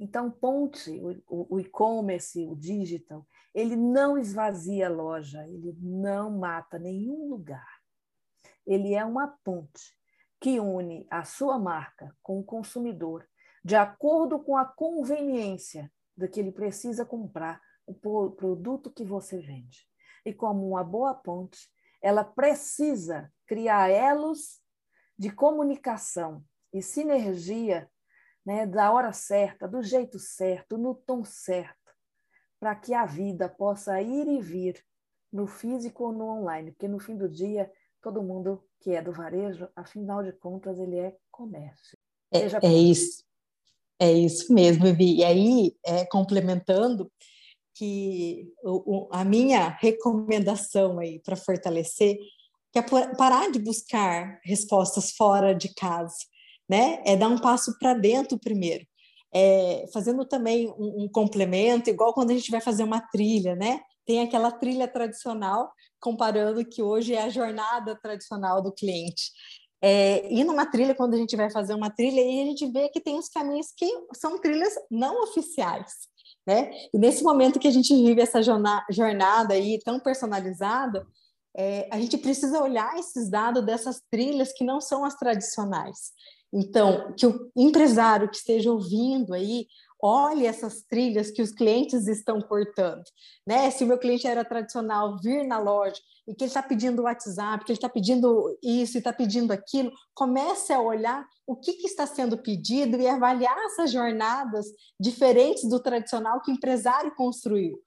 Então, 0.00 0.30
Ponte, 0.30 1.02
o 1.26 1.58
e-commerce, 1.58 2.46
o 2.46 2.54
digital, 2.54 3.26
ele 3.52 3.74
não 3.74 4.16
esvazia 4.16 4.86
a 4.86 4.90
loja, 4.90 5.44
ele 5.48 5.76
não 5.80 6.30
mata 6.38 6.78
nenhum 6.78 7.28
lugar. 7.28 7.66
Ele 8.64 8.94
é 8.94 9.04
uma 9.04 9.26
ponte 9.42 9.96
que 10.40 10.60
une 10.60 11.04
a 11.10 11.24
sua 11.24 11.58
marca 11.58 12.14
com 12.22 12.38
o 12.38 12.44
consumidor, 12.44 13.26
de 13.64 13.74
acordo 13.74 14.38
com 14.38 14.56
a 14.56 14.64
conveniência 14.64 15.92
do 16.16 16.28
que 16.28 16.38
ele 16.38 16.52
precisa 16.52 17.04
comprar 17.04 17.60
o 17.84 17.94
produto 18.30 18.92
que 18.92 19.02
você 19.02 19.38
vende. 19.40 19.84
E 20.24 20.32
como 20.32 20.68
uma 20.68 20.84
boa 20.84 21.12
ponte, 21.12 21.58
ela 22.02 22.24
precisa 22.24 23.32
criar 23.46 23.90
elos 23.90 24.60
de 25.18 25.30
comunicação 25.30 26.44
e 26.72 26.82
sinergia 26.82 27.90
né, 28.44 28.66
da 28.66 28.92
hora 28.92 29.12
certa, 29.12 29.66
do 29.66 29.82
jeito 29.82 30.18
certo, 30.18 30.78
no 30.78 30.94
tom 30.94 31.24
certo, 31.24 31.92
para 32.58 32.74
que 32.74 32.94
a 32.94 33.04
vida 33.04 33.48
possa 33.48 34.00
ir 34.00 34.26
e 34.26 34.40
vir 34.40 34.82
no 35.32 35.46
físico 35.46 36.04
ou 36.04 36.12
no 36.12 36.26
online, 36.26 36.72
porque 36.72 36.88
no 36.88 36.98
fim 36.98 37.16
do 37.16 37.28
dia, 37.28 37.70
todo 38.00 38.22
mundo 38.22 38.64
que 38.80 38.92
é 38.92 39.02
do 39.02 39.12
varejo, 39.12 39.68
afinal 39.76 40.22
de 40.22 40.32
contas, 40.32 40.78
ele 40.78 40.98
é 40.98 41.16
comércio. 41.30 41.98
É, 42.32 42.66
é 42.66 42.72
isso. 42.72 43.24
É 44.00 44.12
isso 44.12 44.52
mesmo, 44.52 44.84
Vivi. 44.84 45.16
E 45.16 45.24
aí, 45.24 45.76
é, 45.84 46.06
complementando, 46.06 47.10
que 47.78 48.52
a 49.12 49.24
minha 49.24 49.68
recomendação 49.80 50.98
aí 50.98 51.20
para 51.20 51.36
fortalecer 51.36 52.18
que 52.72 52.78
é 52.78 52.82
parar 53.16 53.50
de 53.50 53.58
buscar 53.58 54.40
respostas 54.44 55.12
fora 55.12 55.54
de 55.54 55.72
casa, 55.74 56.16
né? 56.68 57.02
É 57.06 57.16
dar 57.16 57.28
um 57.28 57.38
passo 57.38 57.78
para 57.78 57.94
dentro 57.94 58.38
primeiro. 58.38 58.86
É, 59.32 59.86
fazendo 59.92 60.26
também 60.26 60.68
um, 60.78 61.04
um, 61.04 61.08
complemento, 61.08 61.90
igual 61.90 62.14
quando 62.14 62.30
a 62.30 62.34
gente 62.34 62.50
vai 62.50 62.60
fazer 62.60 62.82
uma 62.82 63.00
trilha, 63.00 63.54
né? 63.54 63.80
Tem 64.06 64.20
aquela 64.20 64.50
trilha 64.50 64.88
tradicional, 64.88 65.70
comparando 66.00 66.64
que 66.64 66.82
hoje 66.82 67.14
é 67.14 67.22
a 67.22 67.28
jornada 67.28 67.98
tradicional 68.02 68.62
do 68.62 68.72
cliente. 68.72 69.30
É, 69.80 70.30
e 70.32 70.42
numa 70.44 70.66
trilha, 70.66 70.94
quando 70.94 71.14
a 71.14 71.18
gente 71.18 71.36
vai 71.36 71.50
fazer 71.50 71.74
uma 71.74 71.90
trilha, 71.90 72.20
aí 72.20 72.42
a 72.42 72.44
gente 72.46 72.66
vê 72.66 72.88
que 72.88 73.00
tem 73.00 73.18
os 73.18 73.28
caminhos 73.28 73.68
que 73.76 73.88
são 74.14 74.40
trilhas 74.40 74.74
não 74.90 75.22
oficiais. 75.22 75.92
Né? 76.48 76.70
E 76.94 76.98
nesse 76.98 77.22
momento 77.22 77.58
que 77.58 77.68
a 77.68 77.70
gente 77.70 77.94
vive 77.94 78.22
essa 78.22 78.40
jornada 78.42 79.52
aí 79.52 79.78
tão 79.84 80.00
personalizada, 80.00 81.06
é, 81.54 81.86
a 81.92 82.00
gente 82.00 82.16
precisa 82.16 82.62
olhar 82.62 82.98
esses 82.98 83.28
dados 83.28 83.62
dessas 83.66 84.00
trilhas 84.10 84.50
que 84.54 84.64
não 84.64 84.80
são 84.80 85.04
as 85.04 85.14
tradicionais. 85.14 86.10
Então, 86.50 87.12
que 87.18 87.26
o 87.26 87.50
empresário 87.54 88.30
que 88.30 88.38
esteja 88.38 88.72
ouvindo 88.72 89.34
aí 89.34 89.66
olhe 90.00 90.46
essas 90.46 90.82
trilhas 90.82 91.30
que 91.30 91.42
os 91.42 91.50
clientes 91.50 92.06
estão 92.06 92.40
portando, 92.40 93.02
né? 93.46 93.70
Se 93.70 93.84
o 93.84 93.86
meu 93.86 93.98
cliente 93.98 94.26
era 94.26 94.44
tradicional, 94.44 95.18
vir 95.22 95.46
na 95.46 95.58
loja 95.58 96.00
e 96.26 96.34
que 96.34 96.44
ele 96.44 96.50
está 96.50 96.62
pedindo 96.62 97.02
WhatsApp, 97.02 97.64
que 97.64 97.72
ele 97.72 97.78
está 97.78 97.88
pedindo 97.88 98.58
isso 98.62 98.96
e 98.96 98.98
está 98.98 99.12
pedindo 99.12 99.52
aquilo, 99.52 99.90
comece 100.14 100.72
a 100.72 100.80
olhar 100.80 101.26
o 101.46 101.56
que, 101.56 101.72
que, 101.72 101.86
está 101.86 102.06
sendo 102.06 102.38
pedido 102.38 103.00
e 103.00 103.08
avaliar 103.08 103.56
essas 103.66 103.90
jornadas 103.90 104.66
diferentes 105.00 105.68
do 105.68 105.80
tradicional 105.80 106.40
que 106.42 106.50
o 106.50 106.54
empresário 106.54 107.14
construiu 107.16 107.78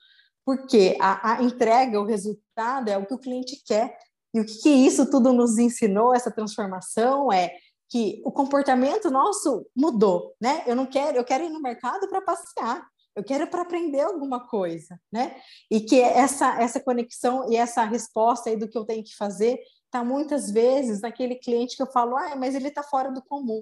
porque 0.46 0.98
a, 1.00 1.34
a, 1.34 1.44
entrega, 1.44 2.00
o 2.00 2.06
resultado 2.06 2.90
é 2.90 2.98
o 2.98 3.06
que 3.06 3.14
o 3.14 3.20
cliente 3.20 3.62
quer. 3.66 3.96
E 4.34 4.40
o 4.40 4.46
que, 4.46 4.62
que 4.62 4.70
isso 4.70 5.10
tudo 5.10 5.34
nos 5.34 5.58
ensinou, 5.58 6.14
essa 6.14 6.32
transformação, 6.32 7.32
é 7.32 7.54
que 7.92 8.22
o 8.24 8.32
comportamento 8.32 9.12
nosso 9.12 9.68
mudou, 9.76 10.34
né? 10.40 10.64
Eu 10.66 10.78
não 10.78 10.86
quero, 10.86 11.18
eu 11.18 11.26
quero 11.26 11.44
ir 11.44 11.50
no 11.50 11.62
mercado 11.62 12.08
para 12.08 12.22
passear, 12.22 12.88
eu 13.14 13.22
quero 13.22 13.46
para 13.48 13.64
aprender 13.64 14.00
alguma 14.00 14.48
coisa, 14.48 14.98
né? 15.12 15.36
E 15.70 15.82
que 15.82 16.00
essa 16.00 16.62
essa 16.62 16.80
conexão 16.80 17.52
e 17.52 17.58
essa 17.58 17.84
resposta 17.84 18.50
aí 18.50 18.56
do 18.56 18.70
que 18.70 18.78
eu 18.78 18.86
tenho 18.86 19.04
que 19.04 19.14
fazer 19.14 19.60
está 19.84 20.06
muitas 20.06 20.50
vezes 20.50 21.02
naquele 21.02 21.36
cliente 21.36 21.76
que 21.76 21.84
eu 21.84 21.92
falo, 21.92 22.16
ah, 22.16 22.34
mas 22.38 22.56
ele 22.56 22.70
está 22.70 22.82
fora 22.82 23.12
do 23.12 23.22
comum. 23.22 23.62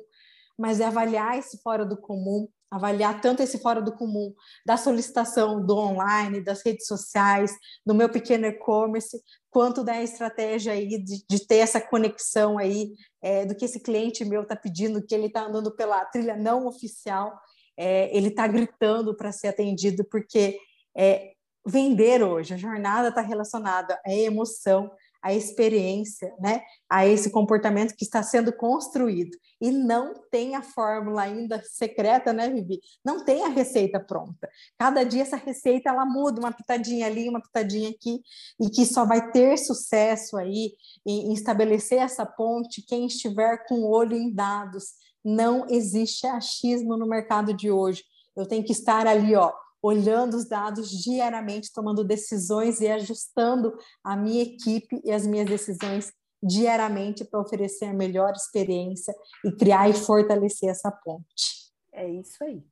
Mas 0.55 0.80
é 0.80 0.86
avaliar 0.86 1.39
esse 1.39 1.59
fora 1.63 1.84
do 1.84 1.97
comum, 1.97 2.47
avaliar 2.72 3.20
tanto 3.20 3.41
esse 3.41 3.59
fora 3.59 3.82
do 3.82 3.95
comum 3.95 4.34
da 4.65 4.78
solicitação 4.78 5.65
do 5.65 5.78
online, 5.78 6.41
das 6.41 6.63
redes 6.63 6.86
sociais, 6.86 7.51
do 7.86 7.95
meu 7.95 8.09
pequeno 8.09 8.45
e-commerce, 8.45 9.20
quanto 9.49 9.84
da 9.84 10.01
estratégia 10.01 10.74
aí 10.74 10.88
de, 10.88 11.26
de 11.28 11.47
ter 11.47 11.57
essa 11.57 11.82
conexão 11.82 12.57
aí 12.57 12.93
é, 13.22 13.45
do 13.45 13.55
que 13.55 13.65
esse 13.65 13.80
cliente 13.80 14.24
meu 14.24 14.43
está 14.43 14.55
pedindo, 14.55 15.05
que 15.05 15.15
ele 15.15 15.28
está 15.28 15.45
andando 15.45 15.76
pela 15.76 16.05
trilha 16.05 16.36
não 16.36 16.67
oficial, 16.67 17.39
é, 17.76 18.15
ele 18.15 18.28
está 18.28 18.47
gritando 18.47 19.15
para 19.15 19.32
ser 19.32 19.47
atendido, 19.47 20.03
porque 20.03 20.59
é, 20.95 21.32
vender 21.65 22.24
hoje, 22.24 22.53
a 22.53 22.57
jornada 22.57 23.09
está 23.09 23.22
relacionada 23.22 23.99
à 24.05 24.11
emoção, 24.11 24.91
a 25.22 25.34
experiência, 25.34 26.34
né, 26.39 26.61
a 26.89 27.05
esse 27.05 27.30
comportamento 27.30 27.95
que 27.95 28.03
está 28.03 28.24
sendo 28.24 28.53
construído. 28.53 29.38
E 29.61 29.72
não 29.72 30.13
tem 30.32 30.55
a 30.55 30.61
fórmula 30.61 31.24
ainda 31.24 31.61
secreta, 31.63 32.32
né, 32.32 32.49
Vivi? 32.49 32.80
Não 33.03 33.26
tem 33.26 33.43
a 33.43 33.49
receita 33.49 33.99
pronta. 33.99 34.49
Cada 34.78 35.03
dia 35.03 35.24
essa 35.24 35.36
receita 35.36 35.89
ela 35.89 36.05
muda, 36.05 36.39
uma 36.39 36.51
pitadinha 36.51 37.05
ali, 37.05 37.28
uma 37.28 37.41
pitadinha 37.41 37.89
aqui, 37.89 38.22
e 38.59 38.70
que 38.70 38.86
só 38.86 39.05
vai 39.05 39.32
ter 39.32 39.57
sucesso 39.57 40.38
aí 40.38 40.72
em, 41.05 41.34
estabelecer 41.34 41.99
essa 41.99 42.26
ponte 42.26 42.82
quem 42.82 43.05
estiver 43.05 43.65
com 43.67 43.76
o 43.76 43.91
olho 43.91 44.15
em 44.15 44.34
dados. 44.34 44.93
Não 45.24 45.67
existe 45.70 46.26
achismo 46.26 46.95
no 46.95 47.05
mercado 47.05 47.53
de 47.53 47.70
hoje. 47.70 48.03
Eu 48.38 48.45
tenho 48.45 48.63
que 48.63 48.72
estar 48.72 49.05
ali, 49.05 49.36
ó, 49.36 49.51
olhando 49.82 50.36
os 50.36 50.47
dados 50.47 50.89
diariamente, 50.89 51.71
tomando 51.73 52.03
decisões 52.03 52.82
e 52.82 52.88
ajustando 52.88 53.73
a 54.03 54.15
minha 54.15 54.43
equipe 54.43 55.01
e 55.03 55.11
as 55.11 55.25
minhas 55.25 55.47
decisões 55.47 56.11
diariamente 56.41 57.25
para 57.25 57.39
oferecer 57.39 57.86
a 57.86 57.93
melhor 57.93 58.32
experiência 58.32 59.13
e 59.45 59.51
criar 59.51 59.89
e 59.89 59.93
fortalecer 59.93 60.69
essa 60.69 60.91
ponte. 60.91 61.69
É 61.93 62.09
isso 62.09 62.43
aí. 62.43 62.63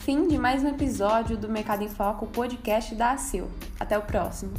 Fim 0.00 0.28
de 0.28 0.36
mais 0.36 0.62
um 0.62 0.68
episódio 0.68 1.36
do 1.38 1.48
Mercado 1.48 1.82
em 1.82 1.88
Foco, 1.88 2.26
podcast 2.26 2.94
da 2.94 3.12
ACIL. 3.12 3.48
Até 3.80 3.96
o 3.96 4.02
próximo. 4.02 4.52